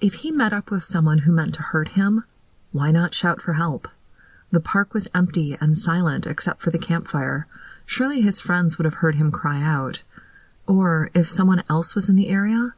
If 0.02 0.16
he 0.16 0.30
met 0.30 0.52
up 0.52 0.70
with 0.70 0.84
someone 0.84 1.20
who 1.20 1.32
meant 1.32 1.54
to 1.54 1.62
hurt 1.62 1.92
him, 1.92 2.24
why 2.72 2.90
not 2.90 3.14
shout 3.14 3.40
for 3.40 3.54
help? 3.54 3.88
The 4.50 4.60
park 4.60 4.92
was 4.92 5.08
empty 5.14 5.56
and 5.62 5.78
silent 5.78 6.26
except 6.26 6.60
for 6.60 6.70
the 6.70 6.78
campfire. 6.78 7.46
Surely 7.86 8.20
his 8.20 8.42
friends 8.42 8.76
would 8.76 8.84
have 8.84 9.00
heard 9.00 9.14
him 9.14 9.32
cry 9.32 9.62
out. 9.62 10.02
Or 10.66 11.10
if 11.14 11.26
someone 11.26 11.64
else 11.70 11.94
was 11.94 12.10
in 12.10 12.16
the 12.16 12.28
area, 12.28 12.74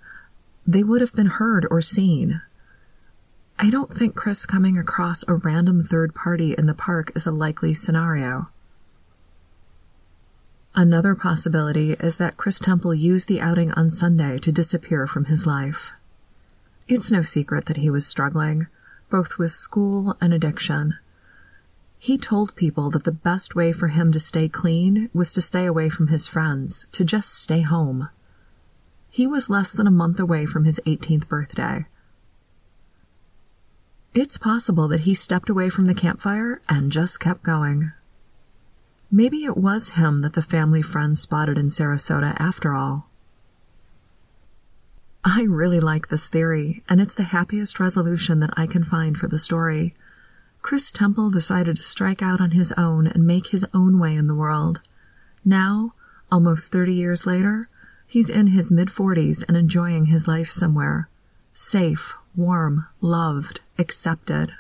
they 0.64 0.84
would 0.84 1.00
have 1.00 1.14
been 1.14 1.26
heard 1.26 1.66
or 1.68 1.82
seen. 1.82 2.42
I 3.58 3.70
don't 3.70 3.92
think 3.92 4.14
Chris 4.14 4.44
coming 4.44 4.76
across 4.76 5.24
a 5.26 5.34
random 5.34 5.82
third 5.82 6.14
party 6.14 6.54
in 6.56 6.66
the 6.66 6.74
park 6.74 7.10
is 7.16 7.26
a 7.26 7.30
likely 7.30 7.72
scenario. 7.72 8.50
Another 10.74 11.14
possibility 11.14 11.92
is 11.92 12.18
that 12.18 12.36
Chris 12.36 12.58
Temple 12.58 12.92
used 12.92 13.28
the 13.28 13.40
outing 13.40 13.72
on 13.72 13.90
Sunday 13.90 14.36
to 14.38 14.52
disappear 14.52 15.06
from 15.06 15.24
his 15.24 15.46
life. 15.46 15.92
It's 16.86 17.10
no 17.10 17.22
secret 17.22 17.64
that 17.64 17.78
he 17.78 17.88
was 17.88 18.06
struggling, 18.06 18.66
both 19.08 19.38
with 19.38 19.52
school 19.52 20.18
and 20.20 20.34
addiction. 20.34 20.98
He 21.98 22.18
told 22.18 22.56
people 22.56 22.90
that 22.90 23.04
the 23.04 23.10
best 23.10 23.54
way 23.54 23.72
for 23.72 23.88
him 23.88 24.12
to 24.12 24.20
stay 24.20 24.50
clean 24.50 25.08
was 25.14 25.32
to 25.32 25.40
stay 25.40 25.64
away 25.64 25.88
from 25.88 26.08
his 26.08 26.28
friends, 26.28 26.86
to 26.92 27.06
just 27.06 27.34
stay 27.34 27.62
home. 27.62 28.10
He 29.08 29.26
was 29.26 29.48
less 29.48 29.72
than 29.72 29.86
a 29.86 29.90
month 29.90 30.20
away 30.20 30.44
from 30.44 30.64
his 30.64 30.78
18th 30.84 31.26
birthday. 31.26 31.86
It's 34.18 34.38
possible 34.38 34.88
that 34.88 35.00
he 35.00 35.12
stepped 35.12 35.50
away 35.50 35.68
from 35.68 35.84
the 35.84 35.94
campfire 35.94 36.62
and 36.70 36.90
just 36.90 37.20
kept 37.20 37.42
going. 37.42 37.92
Maybe 39.10 39.44
it 39.44 39.58
was 39.58 39.90
him 39.90 40.22
that 40.22 40.32
the 40.32 40.40
family 40.40 40.80
friend 40.80 41.18
spotted 41.18 41.58
in 41.58 41.68
Sarasota 41.68 42.34
after 42.40 42.72
all. 42.72 43.10
I 45.22 45.42
really 45.42 45.80
like 45.80 46.08
this 46.08 46.30
theory, 46.30 46.82
and 46.88 46.98
it's 46.98 47.14
the 47.14 47.24
happiest 47.24 47.78
resolution 47.78 48.40
that 48.40 48.54
I 48.56 48.66
can 48.66 48.84
find 48.84 49.18
for 49.18 49.28
the 49.28 49.38
story. 49.38 49.94
Chris 50.62 50.90
Temple 50.90 51.28
decided 51.28 51.76
to 51.76 51.82
strike 51.82 52.22
out 52.22 52.40
on 52.40 52.52
his 52.52 52.72
own 52.72 53.06
and 53.06 53.26
make 53.26 53.48
his 53.48 53.66
own 53.74 53.98
way 53.98 54.14
in 54.14 54.28
the 54.28 54.34
world. 54.34 54.80
Now, 55.44 55.92
almost 56.32 56.72
30 56.72 56.94
years 56.94 57.26
later, 57.26 57.68
he's 58.06 58.30
in 58.30 58.46
his 58.46 58.70
mid 58.70 58.88
40s 58.88 59.44
and 59.46 59.58
enjoying 59.58 60.06
his 60.06 60.26
life 60.26 60.48
somewhere. 60.48 61.10
Safe, 61.52 62.14
warm, 62.36 62.86
loved, 63.00 63.60
accepted. 63.78 64.52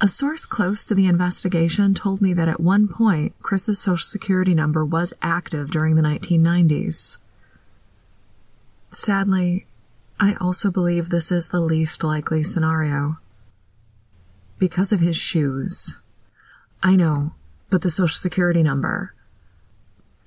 A 0.00 0.08
source 0.08 0.46
close 0.46 0.84
to 0.84 0.96
the 0.96 1.06
investigation 1.06 1.94
told 1.94 2.20
me 2.20 2.32
that 2.34 2.48
at 2.48 2.60
one 2.60 2.88
point, 2.88 3.34
Chris's 3.40 3.78
social 3.78 4.04
security 4.04 4.54
number 4.54 4.84
was 4.84 5.12
active 5.22 5.70
during 5.70 5.94
the 5.94 6.02
1990s. 6.02 7.18
Sadly, 8.90 9.66
I 10.18 10.34
also 10.40 10.70
believe 10.70 11.08
this 11.08 11.30
is 11.30 11.48
the 11.48 11.60
least 11.60 12.02
likely 12.02 12.42
scenario. 12.42 13.18
Because 14.58 14.92
of 14.92 15.00
his 15.00 15.16
shoes. 15.16 15.96
I 16.82 16.96
know, 16.96 17.34
but 17.70 17.82
the 17.82 17.90
social 17.90 18.18
security 18.18 18.62
number. 18.62 19.14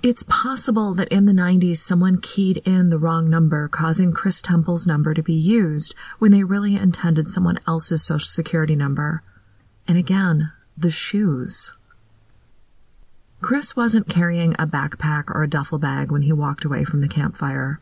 It's 0.06 0.22
possible 0.22 0.94
that 0.94 1.08
in 1.08 1.26
the 1.26 1.34
90s 1.34 1.78
someone 1.78 2.22
keyed 2.22 2.58
in 2.58 2.90
the 2.90 3.00
wrong 3.00 3.28
number, 3.28 3.68
causing 3.68 4.14
Chris 4.14 4.40
Temple's 4.40 4.86
number 4.86 5.16
to 5.16 5.24
be 5.24 5.34
used 5.34 5.96
when 6.20 6.32
they 6.32 6.44
really 6.44 6.76
intended 6.76 7.28
someone 7.28 7.60
else's 7.66 8.06
social 8.06 8.28
security 8.28 8.76
number. 8.76 9.24
And 9.88 9.98
again, 9.98 10.52
the 10.78 10.92
shoes. 10.92 11.74
Chris 13.42 13.76
wasn't 13.76 14.08
carrying 14.08 14.54
a 14.60 14.68
backpack 14.68 15.32
or 15.34 15.42
a 15.42 15.50
duffel 15.50 15.80
bag 15.80 16.12
when 16.12 16.22
he 16.22 16.32
walked 16.32 16.66
away 16.66 16.84
from 16.84 17.02
the 17.02 17.08
campfire. 17.08 17.82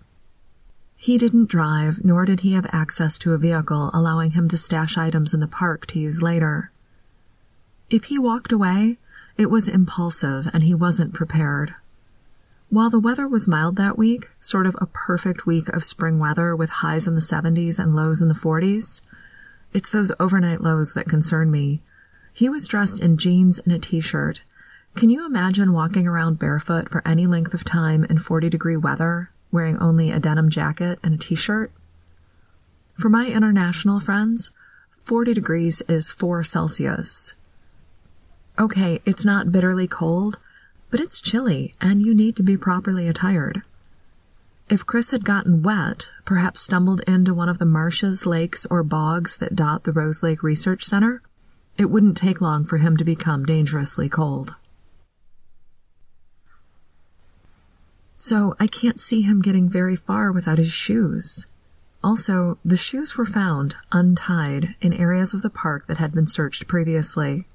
He 0.96 1.18
didn't 1.18 1.50
drive, 1.50 2.06
nor 2.06 2.24
did 2.24 2.40
he 2.40 2.54
have 2.54 2.68
access 2.72 3.18
to 3.18 3.34
a 3.34 3.38
vehicle 3.38 3.92
allowing 3.94 4.32
him 4.32 4.48
to 4.48 4.58
stash 4.58 4.98
items 4.98 5.34
in 5.34 5.42
the 5.42 5.46
park 5.48 5.88
to 5.88 6.00
use 6.00 6.22
later. 6.22 6.72
If 7.90 8.06
he 8.06 8.18
walked 8.18 8.54
away, 8.54 8.98
it 9.38 9.50
was 9.50 9.68
impulsive 9.68 10.50
and 10.54 10.64
he 10.64 10.74
wasn't 10.74 11.14
prepared. 11.14 11.76
While 12.74 12.90
the 12.90 13.00
weather 13.00 13.28
was 13.28 13.48
mild 13.48 13.76
that 13.76 14.00
week, 14.00 14.32
sort 14.40 14.66
of 14.66 14.76
a 14.82 14.88
perfect 14.88 15.46
week 15.46 15.70
of 15.70 15.84
spring 15.84 16.18
weather 16.18 16.56
with 16.56 16.72
highs 16.82 17.06
in 17.06 17.14
the 17.14 17.22
70s 17.22 17.78
and 17.78 17.96
lows 17.96 18.20
in 18.20 18.30
the 18.30 18.34
40s, 18.34 19.00
it's 19.74 19.92
those 19.92 20.12
overnight 20.20 20.60
lows 20.60 20.96
that 20.96 21.08
concern 21.08 21.52
me. 21.52 21.84
He 22.34 22.50
was 22.50 22.68
dressed 22.68 23.00
in 23.00 23.18
jeans 23.18 23.60
and 23.60 23.72
a 23.72 23.78
t-shirt. 23.78 24.44
Can 24.96 25.12
you 25.12 25.24
imagine 25.24 25.72
walking 25.72 26.08
around 26.08 26.40
barefoot 26.40 26.90
for 26.90 27.08
any 27.08 27.28
length 27.28 27.54
of 27.54 27.64
time 27.64 28.06
in 28.06 28.18
40 28.18 28.50
degree 28.50 28.76
weather? 28.76 29.30
wearing 29.52 29.78
only 29.78 30.10
a 30.10 30.20
denim 30.20 30.50
jacket 30.50 30.98
and 31.04 31.14
a 31.14 31.18
t-shirt. 31.20 31.72
For 32.98 33.08
my 33.08 33.28
international 33.28 34.00
friends, 34.00 34.50
40 35.04 35.36
degrees 35.36 35.84
is 35.88 36.10
4 36.10 36.42
Celsius. 36.42 37.36
Okay, 38.58 39.00
it's 39.06 39.24
not 39.24 39.52
bitterly 39.52 39.86
cold, 39.86 40.40
but 40.94 41.02
it's 41.02 41.20
chilly 41.20 41.74
and 41.82 42.04
you 42.04 42.14
need 42.14 42.36
to 42.36 42.44
be 42.44 42.56
properly 42.56 43.08
attired. 43.08 43.64
If 44.70 44.86
Chris 44.86 45.10
had 45.10 45.26
gotten 45.26 45.64
wet, 45.64 46.08
perhaps 46.24 46.62
stumbled 46.62 47.02
into 47.08 47.34
one 47.34 47.50
of 47.50 47.58
the 47.58 47.66
marshes, 47.66 48.28
lakes, 48.28 48.68
or 48.70 48.84
bogs 48.84 49.38
that 49.38 49.56
dot 49.56 49.86
the 49.86 49.92
Rose 49.92 50.22
Lake 50.22 50.44
Research 50.44 50.84
Center, 50.84 51.24
it 51.80 51.90
wouldn't 51.90 52.16
take 52.16 52.42
long 52.42 52.64
for 52.64 52.78
him 52.78 52.96
to 52.98 53.04
become 53.04 53.44
dangerously 53.44 54.08
cold. 54.08 54.56
so 58.16 58.56
I 58.60 58.68
can't 58.68 59.00
see 59.00 59.22
him 59.22 59.42
getting 59.42 59.68
very 59.68 59.96
far 59.96 60.32
without 60.32 60.60
his 60.60 60.72
shoes. 60.72 61.48
Also, 62.04 62.60
the 62.64 62.78
shoes 62.78 63.18
were 63.18 63.26
found, 63.26 63.76
untied, 63.92 64.76
in 64.80 64.94
areas 64.94 65.34
of 65.34 65.42
the 65.42 65.50
park 65.50 65.88
that 65.88 65.98
had 65.98 66.14
been 66.14 66.28
searched 66.28 66.68
previously. 66.68 67.48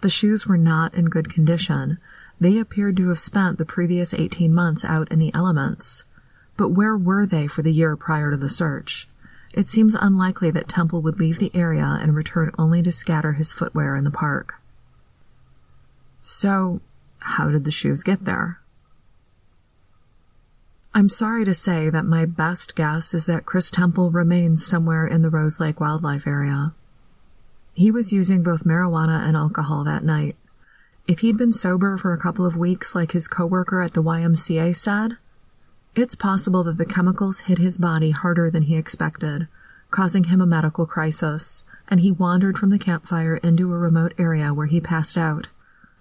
The 0.00 0.10
shoes 0.10 0.46
were 0.46 0.58
not 0.58 0.92
in 0.92 1.06
good 1.06 1.32
condition. 1.32 1.96
They 2.44 2.58
appeared 2.58 2.98
to 2.98 3.08
have 3.08 3.20
spent 3.20 3.56
the 3.56 3.64
previous 3.64 4.12
18 4.12 4.52
months 4.52 4.84
out 4.84 5.10
in 5.10 5.18
the 5.18 5.32
elements. 5.32 6.04
But 6.58 6.72
where 6.72 6.94
were 6.94 7.24
they 7.24 7.46
for 7.46 7.62
the 7.62 7.72
year 7.72 7.96
prior 7.96 8.30
to 8.32 8.36
the 8.36 8.50
search? 8.50 9.08
It 9.54 9.66
seems 9.66 9.94
unlikely 9.94 10.50
that 10.50 10.68
Temple 10.68 11.00
would 11.00 11.18
leave 11.18 11.38
the 11.38 11.50
area 11.54 11.98
and 12.02 12.14
return 12.14 12.50
only 12.58 12.82
to 12.82 12.92
scatter 12.92 13.32
his 13.32 13.54
footwear 13.54 13.96
in 13.96 14.04
the 14.04 14.10
park. 14.10 14.56
So, 16.20 16.82
how 17.20 17.50
did 17.50 17.64
the 17.64 17.70
shoes 17.70 18.02
get 18.02 18.26
there? 18.26 18.60
I'm 20.92 21.08
sorry 21.08 21.46
to 21.46 21.54
say 21.54 21.88
that 21.88 22.04
my 22.04 22.26
best 22.26 22.74
guess 22.74 23.14
is 23.14 23.24
that 23.24 23.46
Chris 23.46 23.70
Temple 23.70 24.10
remains 24.10 24.66
somewhere 24.66 25.06
in 25.06 25.22
the 25.22 25.30
Rose 25.30 25.60
Lake 25.60 25.80
Wildlife 25.80 26.26
Area. 26.26 26.74
He 27.72 27.90
was 27.90 28.12
using 28.12 28.42
both 28.42 28.64
marijuana 28.64 29.26
and 29.26 29.34
alcohol 29.34 29.82
that 29.84 30.04
night. 30.04 30.36
If 31.06 31.18
he'd 31.18 31.36
been 31.36 31.52
sober 31.52 31.98
for 31.98 32.14
a 32.14 32.18
couple 32.18 32.46
of 32.46 32.56
weeks 32.56 32.94
like 32.94 33.12
his 33.12 33.28
coworker 33.28 33.82
at 33.82 33.92
the 33.92 34.02
YMCA 34.02 34.74
said, 34.74 35.18
it's 35.94 36.14
possible 36.14 36.64
that 36.64 36.78
the 36.78 36.86
chemicals 36.86 37.40
hit 37.40 37.58
his 37.58 37.76
body 37.76 38.10
harder 38.10 38.50
than 38.50 38.62
he 38.62 38.76
expected, 38.76 39.46
causing 39.90 40.24
him 40.24 40.40
a 40.40 40.46
medical 40.46 40.86
crisis, 40.86 41.62
and 41.88 42.00
he 42.00 42.10
wandered 42.10 42.56
from 42.56 42.70
the 42.70 42.78
campfire 42.78 43.36
into 43.36 43.70
a 43.70 43.76
remote 43.76 44.14
area 44.16 44.54
where 44.54 44.66
he 44.66 44.80
passed 44.80 45.18
out, 45.18 45.48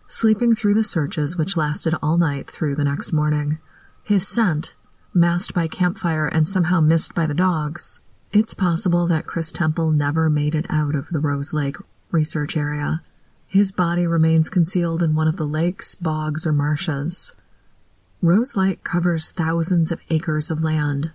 sleeping 0.07 0.55
through 0.55 0.73
the 0.73 0.85
searches 0.85 1.35
which 1.35 1.57
lasted 1.57 1.93
all 2.01 2.17
night 2.17 2.49
through 2.49 2.75
the 2.75 2.85
next 2.85 3.11
morning. 3.11 3.59
His 4.05 4.25
scent, 4.25 4.73
masked 5.13 5.53
by 5.53 5.67
campfire 5.67 6.27
and 6.27 6.47
somehow 6.47 6.79
missed 6.79 7.13
by 7.13 7.25
the 7.25 7.33
dogs, 7.33 7.99
it's 8.31 8.53
possible 8.53 9.05
that 9.07 9.27
Chris 9.27 9.51
Temple 9.51 9.91
never 9.91 10.29
made 10.29 10.55
it 10.55 10.65
out 10.69 10.95
of 10.95 11.09
the 11.09 11.19
Rose 11.19 11.53
Lake 11.53 11.75
research 12.09 12.55
area. 12.55 13.03
His 13.53 13.71
body 13.71 14.07
remains 14.07 14.49
concealed 14.49 15.03
in 15.03 15.13
one 15.13 15.27
of 15.27 15.37
the 15.37 15.45
lakes, 15.45 15.93
bogs, 15.93 16.47
or 16.47 16.51
marshes. 16.51 17.33
Rose 18.19 18.57
Lake 18.57 18.83
covers 18.83 19.29
thousands 19.29 19.91
of 19.91 20.01
acres 20.09 20.49
of 20.49 20.63
land. 20.63 21.11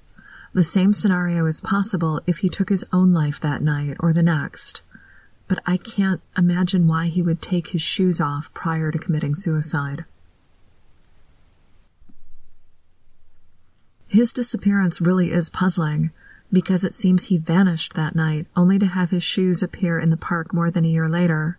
The 0.53 0.63
same 0.63 0.93
scenario 0.93 1.47
is 1.47 1.61
possible 1.61 2.21
if 2.29 2.39
he 2.39 2.49
took 2.49 2.69
his 2.69 2.85
own 2.93 3.13
life 3.13 3.41
that 3.41 3.61
night 3.61 3.97
or 3.99 4.13
the 4.13 4.23
next. 4.23 4.83
But 5.49 5.61
I 5.67 5.79
can't 5.79 6.21
imagine 6.37 6.87
why 6.87 7.07
he 7.07 7.23
would 7.23 7.43
take 7.43 7.71
his 7.71 7.83
shoes 7.83 8.21
off 8.21 8.55
prior 8.55 8.93
to 8.93 9.01
committing 9.01 9.35
suicide. 9.35 10.05
His 14.07 14.33
disappearance 14.33 15.01
really 15.01 15.33
is 15.33 15.51
puzzling 15.51 16.13
because 16.53 16.85
it 16.85 16.95
seems 16.95 17.25
he 17.25 17.37
vanished 17.37 17.95
that 17.95 18.15
night 18.15 18.47
only 18.55 18.79
to 18.79 18.87
have 18.87 19.11
his 19.11 19.25
shoes 19.25 19.61
appear 19.61 19.99
in 19.99 20.11
the 20.11 20.17
park 20.17 20.55
more 20.55 20.71
than 20.71 20.85
a 20.85 20.89
year 20.89 21.09
later. 21.09 21.59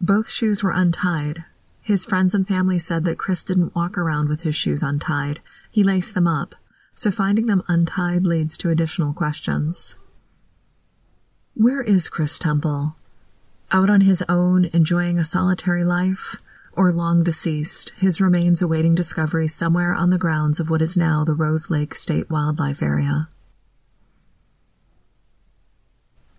Both 0.00 0.30
shoes 0.30 0.62
were 0.62 0.72
untied. 0.72 1.44
His 1.80 2.04
friends 2.04 2.34
and 2.34 2.46
family 2.46 2.78
said 2.78 3.04
that 3.04 3.18
Chris 3.18 3.44
didn't 3.44 3.74
walk 3.74 3.98
around 3.98 4.28
with 4.28 4.42
his 4.42 4.54
shoes 4.54 4.82
untied. 4.82 5.40
He 5.70 5.84
laced 5.84 6.14
them 6.14 6.26
up, 6.26 6.54
so 6.94 7.10
finding 7.10 7.46
them 7.46 7.62
untied 7.68 8.24
leads 8.24 8.56
to 8.58 8.70
additional 8.70 9.12
questions. 9.12 9.96
Where 11.54 11.82
is 11.82 12.08
Chris 12.08 12.38
Temple? 12.38 12.96
Out 13.70 13.90
on 13.90 14.00
his 14.02 14.22
own, 14.28 14.66
enjoying 14.72 15.18
a 15.18 15.24
solitary 15.24 15.84
life? 15.84 16.36
or 16.76 16.92
long 16.92 17.22
deceased, 17.22 17.90
his 17.96 18.20
remains 18.20 18.60
awaiting 18.60 18.94
discovery 18.94 19.48
somewhere 19.48 19.94
on 19.94 20.10
the 20.10 20.18
grounds 20.18 20.58
of 20.58 20.70
what 20.70 20.82
is 20.82 20.96
now 20.96 21.24
the 21.24 21.34
Rose 21.34 21.70
Lake 21.70 21.94
State 21.94 22.28
Wildlife 22.30 22.82
Area. 22.82 23.28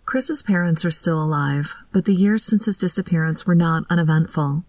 Chris's 0.05 0.43
parents 0.43 0.85
are 0.85 0.91
still 0.91 1.21
alive, 1.21 1.73
but 1.91 2.05
the 2.05 2.13
years 2.13 2.43
since 2.43 2.65
his 2.65 2.77
disappearance 2.77 3.45
were 3.45 3.55
not 3.55 3.85
uneventful. 3.89 4.63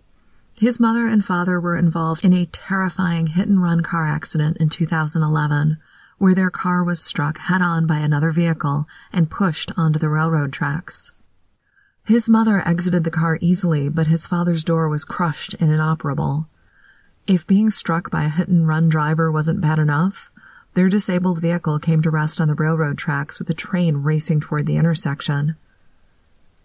His 0.59 0.81
mother 0.81 1.07
and 1.07 1.25
father 1.25 1.61
were 1.61 1.77
involved 1.77 2.25
in 2.25 2.33
a 2.33 2.47
terrifying 2.47 3.29
hit 3.29 3.47
and 3.47 3.63
run 3.63 3.83
car 3.83 4.07
accident 4.07 4.57
in 4.57 4.71
2011 4.71 5.79
where 6.19 6.35
their 6.35 6.51
car 6.51 6.83
was 6.83 7.03
struck 7.03 7.39
head 7.39 7.61
on 7.61 7.87
by 7.87 7.99
another 7.99 8.33
vehicle 8.33 8.87
and 9.13 9.31
pushed 9.31 9.71
onto 9.77 9.99
the 9.99 10.09
railroad 10.09 10.53
tracks. 10.53 11.13
His 12.05 12.29
mother 12.29 12.67
exited 12.67 13.05
the 13.05 13.11
car 13.11 13.39
easily, 13.41 13.89
but 13.89 14.07
his 14.07 14.27
father's 14.27 14.65
door 14.65 14.89
was 14.89 15.05
crushed 15.05 15.55
and 15.61 15.71
inoperable. 15.71 16.49
If 17.27 17.47
being 17.47 17.71
struck 17.71 18.11
by 18.11 18.25
a 18.25 18.29
hit 18.29 18.49
and 18.49 18.67
run 18.67 18.89
driver 18.89 19.31
wasn't 19.31 19.61
bad 19.61 19.79
enough, 19.79 20.31
their 20.77 20.91
disabled 20.91 21.41
vehicle 21.41 21.79
came 21.79 22.03
to 22.03 22.11
rest 22.11 22.39
on 22.39 22.49
the 22.49 22.55
railroad 22.55 22.99
tracks 22.99 23.39
with 23.39 23.49
a 23.49 23.55
train 23.55 23.97
racing 23.97 24.41
toward 24.41 24.67
the 24.67 24.77
intersection. 24.77 25.57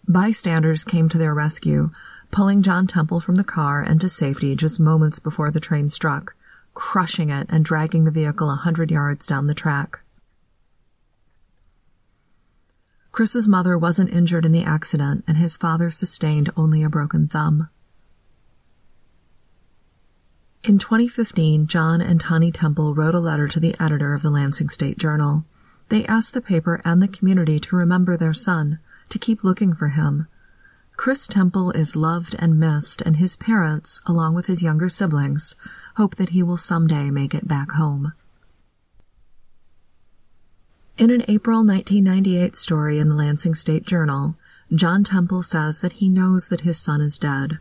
Bystanders 0.06 0.84
came 0.84 1.08
to 1.08 1.16
their 1.16 1.32
rescue, 1.32 1.90
pulling 2.30 2.60
John 2.60 2.86
Temple 2.86 3.20
from 3.20 3.36
the 3.36 3.42
car 3.42 3.80
and 3.80 3.98
to 4.02 4.10
safety 4.10 4.54
just 4.54 4.78
moments 4.78 5.18
before 5.18 5.50
the 5.50 5.60
train 5.60 5.88
struck, 5.88 6.34
crushing 6.74 7.30
it 7.30 7.46
and 7.48 7.64
dragging 7.64 8.04
the 8.04 8.10
vehicle 8.10 8.50
a 8.50 8.56
hundred 8.56 8.90
yards 8.90 9.26
down 9.26 9.46
the 9.46 9.54
track. 9.54 10.00
Chris's 13.12 13.48
mother 13.48 13.78
wasn't 13.78 14.12
injured 14.12 14.44
in 14.44 14.52
the 14.52 14.64
accident, 14.64 15.24
and 15.26 15.38
his 15.38 15.56
father 15.56 15.90
sustained 15.90 16.50
only 16.54 16.82
a 16.82 16.90
broken 16.90 17.28
thumb. 17.28 17.70
In 20.64 20.78
2015, 20.78 21.66
John 21.66 22.00
and 22.00 22.20
Tani 22.20 22.52
Temple 22.52 22.94
wrote 22.94 23.16
a 23.16 23.20
letter 23.20 23.48
to 23.48 23.58
the 23.58 23.74
editor 23.80 24.14
of 24.14 24.22
the 24.22 24.30
Lansing 24.30 24.68
State 24.68 24.96
Journal. 24.96 25.44
They 25.88 26.06
asked 26.06 26.34
the 26.34 26.40
paper 26.40 26.80
and 26.84 27.02
the 27.02 27.08
community 27.08 27.58
to 27.58 27.74
remember 27.74 28.16
their 28.16 28.32
son, 28.32 28.78
to 29.08 29.18
keep 29.18 29.42
looking 29.42 29.74
for 29.74 29.88
him. 29.88 30.28
Chris 30.96 31.26
Temple 31.26 31.72
is 31.72 31.96
loved 31.96 32.36
and 32.38 32.60
missed, 32.60 33.02
and 33.02 33.16
his 33.16 33.34
parents, 33.34 34.00
along 34.06 34.36
with 34.36 34.46
his 34.46 34.62
younger 34.62 34.88
siblings, 34.88 35.56
hope 35.96 36.14
that 36.14 36.28
he 36.28 36.44
will 36.44 36.56
someday 36.56 37.10
make 37.10 37.34
it 37.34 37.48
back 37.48 37.72
home. 37.72 38.12
In 40.96 41.10
an 41.10 41.24
April 41.26 41.66
1998 41.66 42.54
story 42.54 43.00
in 43.00 43.08
the 43.08 43.16
Lansing 43.16 43.56
State 43.56 43.84
Journal, 43.84 44.36
John 44.72 45.02
Temple 45.02 45.42
says 45.42 45.80
that 45.80 45.94
he 45.94 46.08
knows 46.08 46.50
that 46.50 46.60
his 46.60 46.78
son 46.78 47.00
is 47.00 47.18
dead. 47.18 47.58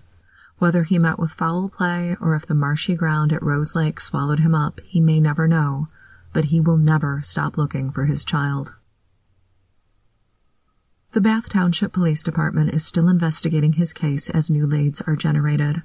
Whether 0.62 0.84
he 0.84 1.00
met 1.00 1.18
with 1.18 1.32
foul 1.32 1.70
play 1.70 2.16
or 2.22 2.36
if 2.36 2.46
the 2.46 2.54
marshy 2.54 2.94
ground 2.94 3.34
at 3.34 3.42
Rose 3.42 3.74
Lake 3.74 4.00
swallowed 4.00 4.42
him 4.42 4.54
up, 4.54 4.80
he 4.82 5.02
may 5.02 5.20
never 5.20 5.48
know, 5.48 5.88
but 6.34 6.46
he 6.46 6.60
will 6.60 6.78
never 6.78 7.20
stop 7.24 7.58
looking 7.58 7.90
for 7.90 8.06
his 8.06 8.24
child. 8.24 8.72
The 11.14 11.20
Bath 11.20 11.50
Township 11.50 11.94
Police 11.94 12.22
Department 12.22 12.76
is 12.76 12.86
still 12.86 13.10
investigating 13.10 13.74
his 13.74 13.92
case 13.92 14.30
as 14.30 14.52
new 14.52 14.68
leads 14.68 15.02
are 15.02 15.16
generated. 15.16 15.82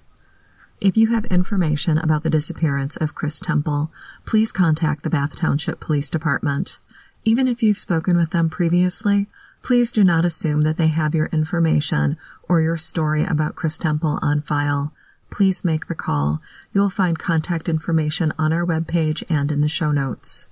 If 0.78 0.94
you 0.98 1.06
have 1.06 1.24
information 1.24 1.96
about 1.96 2.22
the 2.22 2.28
disappearance 2.28 2.96
of 2.96 3.14
Chris 3.14 3.40
Temple, 3.40 3.90
please 4.26 4.52
contact 4.52 5.04
the 5.04 5.10
Bath 5.10 5.36
Township 5.36 5.80
Police 5.80 6.10
Department. 6.10 6.80
Even 7.24 7.48
if 7.48 7.62
you've 7.62 7.78
spoken 7.78 8.18
with 8.18 8.28
them 8.28 8.50
previously, 8.50 9.26
please 9.66 9.90
do 9.90 10.04
not 10.04 10.24
assume 10.24 10.62
that 10.62 10.76
they 10.76 10.86
have 10.86 11.12
your 11.12 11.26
information 11.32 12.16
or 12.48 12.60
your 12.60 12.76
story 12.76 13.24
about 13.24 13.56
Chris 13.56 13.76
Temple 13.76 14.16
on 14.22 14.40
file. 14.40 14.92
Please 15.28 15.64
make 15.64 15.88
the 15.88 15.94
call. 15.96 16.40
You'll 16.72 16.88
find 16.88 17.18
contact 17.18 17.68
information 17.68 18.32
on 18.38 18.52
our 18.52 18.64
webpage 18.64 19.24
and 19.28 19.50
in 19.50 19.62
the 19.62 19.68
show 19.68 19.90
notes. 19.90 20.46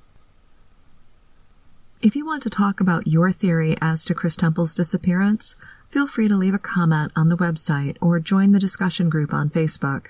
If 2.03 2.17
you 2.17 2.27
want 2.27 2.43
to 2.43 2.51
talk 2.51 2.81
about 2.81 3.07
your 3.07 3.31
theory 3.31 3.77
as 3.81 4.05
to 4.07 4.15
Chris 4.15 4.35
Temple's 4.35 4.75
disappearance, 4.75 5.55
feel 5.89 6.09
free 6.09 6.27
to 6.27 6.37
leave 6.37 6.55
a 6.55 6.59
comment 6.59 7.13
on 7.15 7.29
the 7.29 7.37
website 7.37 7.97
or 8.01 8.19
join 8.19 8.51
the 8.51 8.59
discussion 8.59 9.11
group 9.11 9.33
on 9.33 9.49
Facebook. 9.49 10.07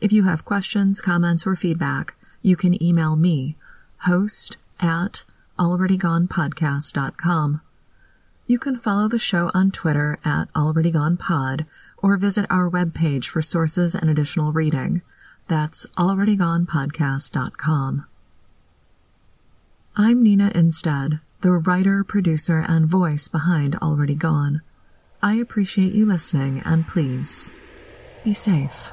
If 0.00 0.10
you 0.10 0.24
have 0.24 0.46
questions, 0.46 1.02
comments, 1.02 1.46
or 1.46 1.54
feedback, 1.54 2.14
you 2.40 2.56
can 2.56 2.82
email 2.82 3.14
me, 3.14 3.56
host 3.98 4.56
at 4.80 5.24
alreadygonepodcast.com. 5.58 7.60
You 8.48 8.58
can 8.58 8.80
follow 8.80 9.06
the 9.08 9.18
show 9.18 9.50
on 9.52 9.72
Twitter 9.72 10.18
at 10.24 10.50
alreadygonepod 10.54 11.66
or 11.98 12.16
visit 12.16 12.46
our 12.48 12.70
webpage 12.70 13.26
for 13.26 13.42
sources 13.42 13.94
and 13.94 14.08
additional 14.08 14.52
reading. 14.52 15.02
That's 15.48 15.84
alreadygonepodcast.com. 15.98 18.06
I'm 19.96 20.22
Nina 20.22 20.50
Innsted, 20.54 21.20
the 21.42 21.52
writer, 21.52 22.02
producer, 22.02 22.64
and 22.66 22.86
voice 22.86 23.28
behind 23.28 23.76
Already 23.76 24.14
Gone. 24.14 24.62
I 25.22 25.34
appreciate 25.34 25.92
you 25.92 26.06
listening 26.06 26.62
and 26.64 26.88
please 26.88 27.50
be 28.24 28.32
safe. 28.32 28.92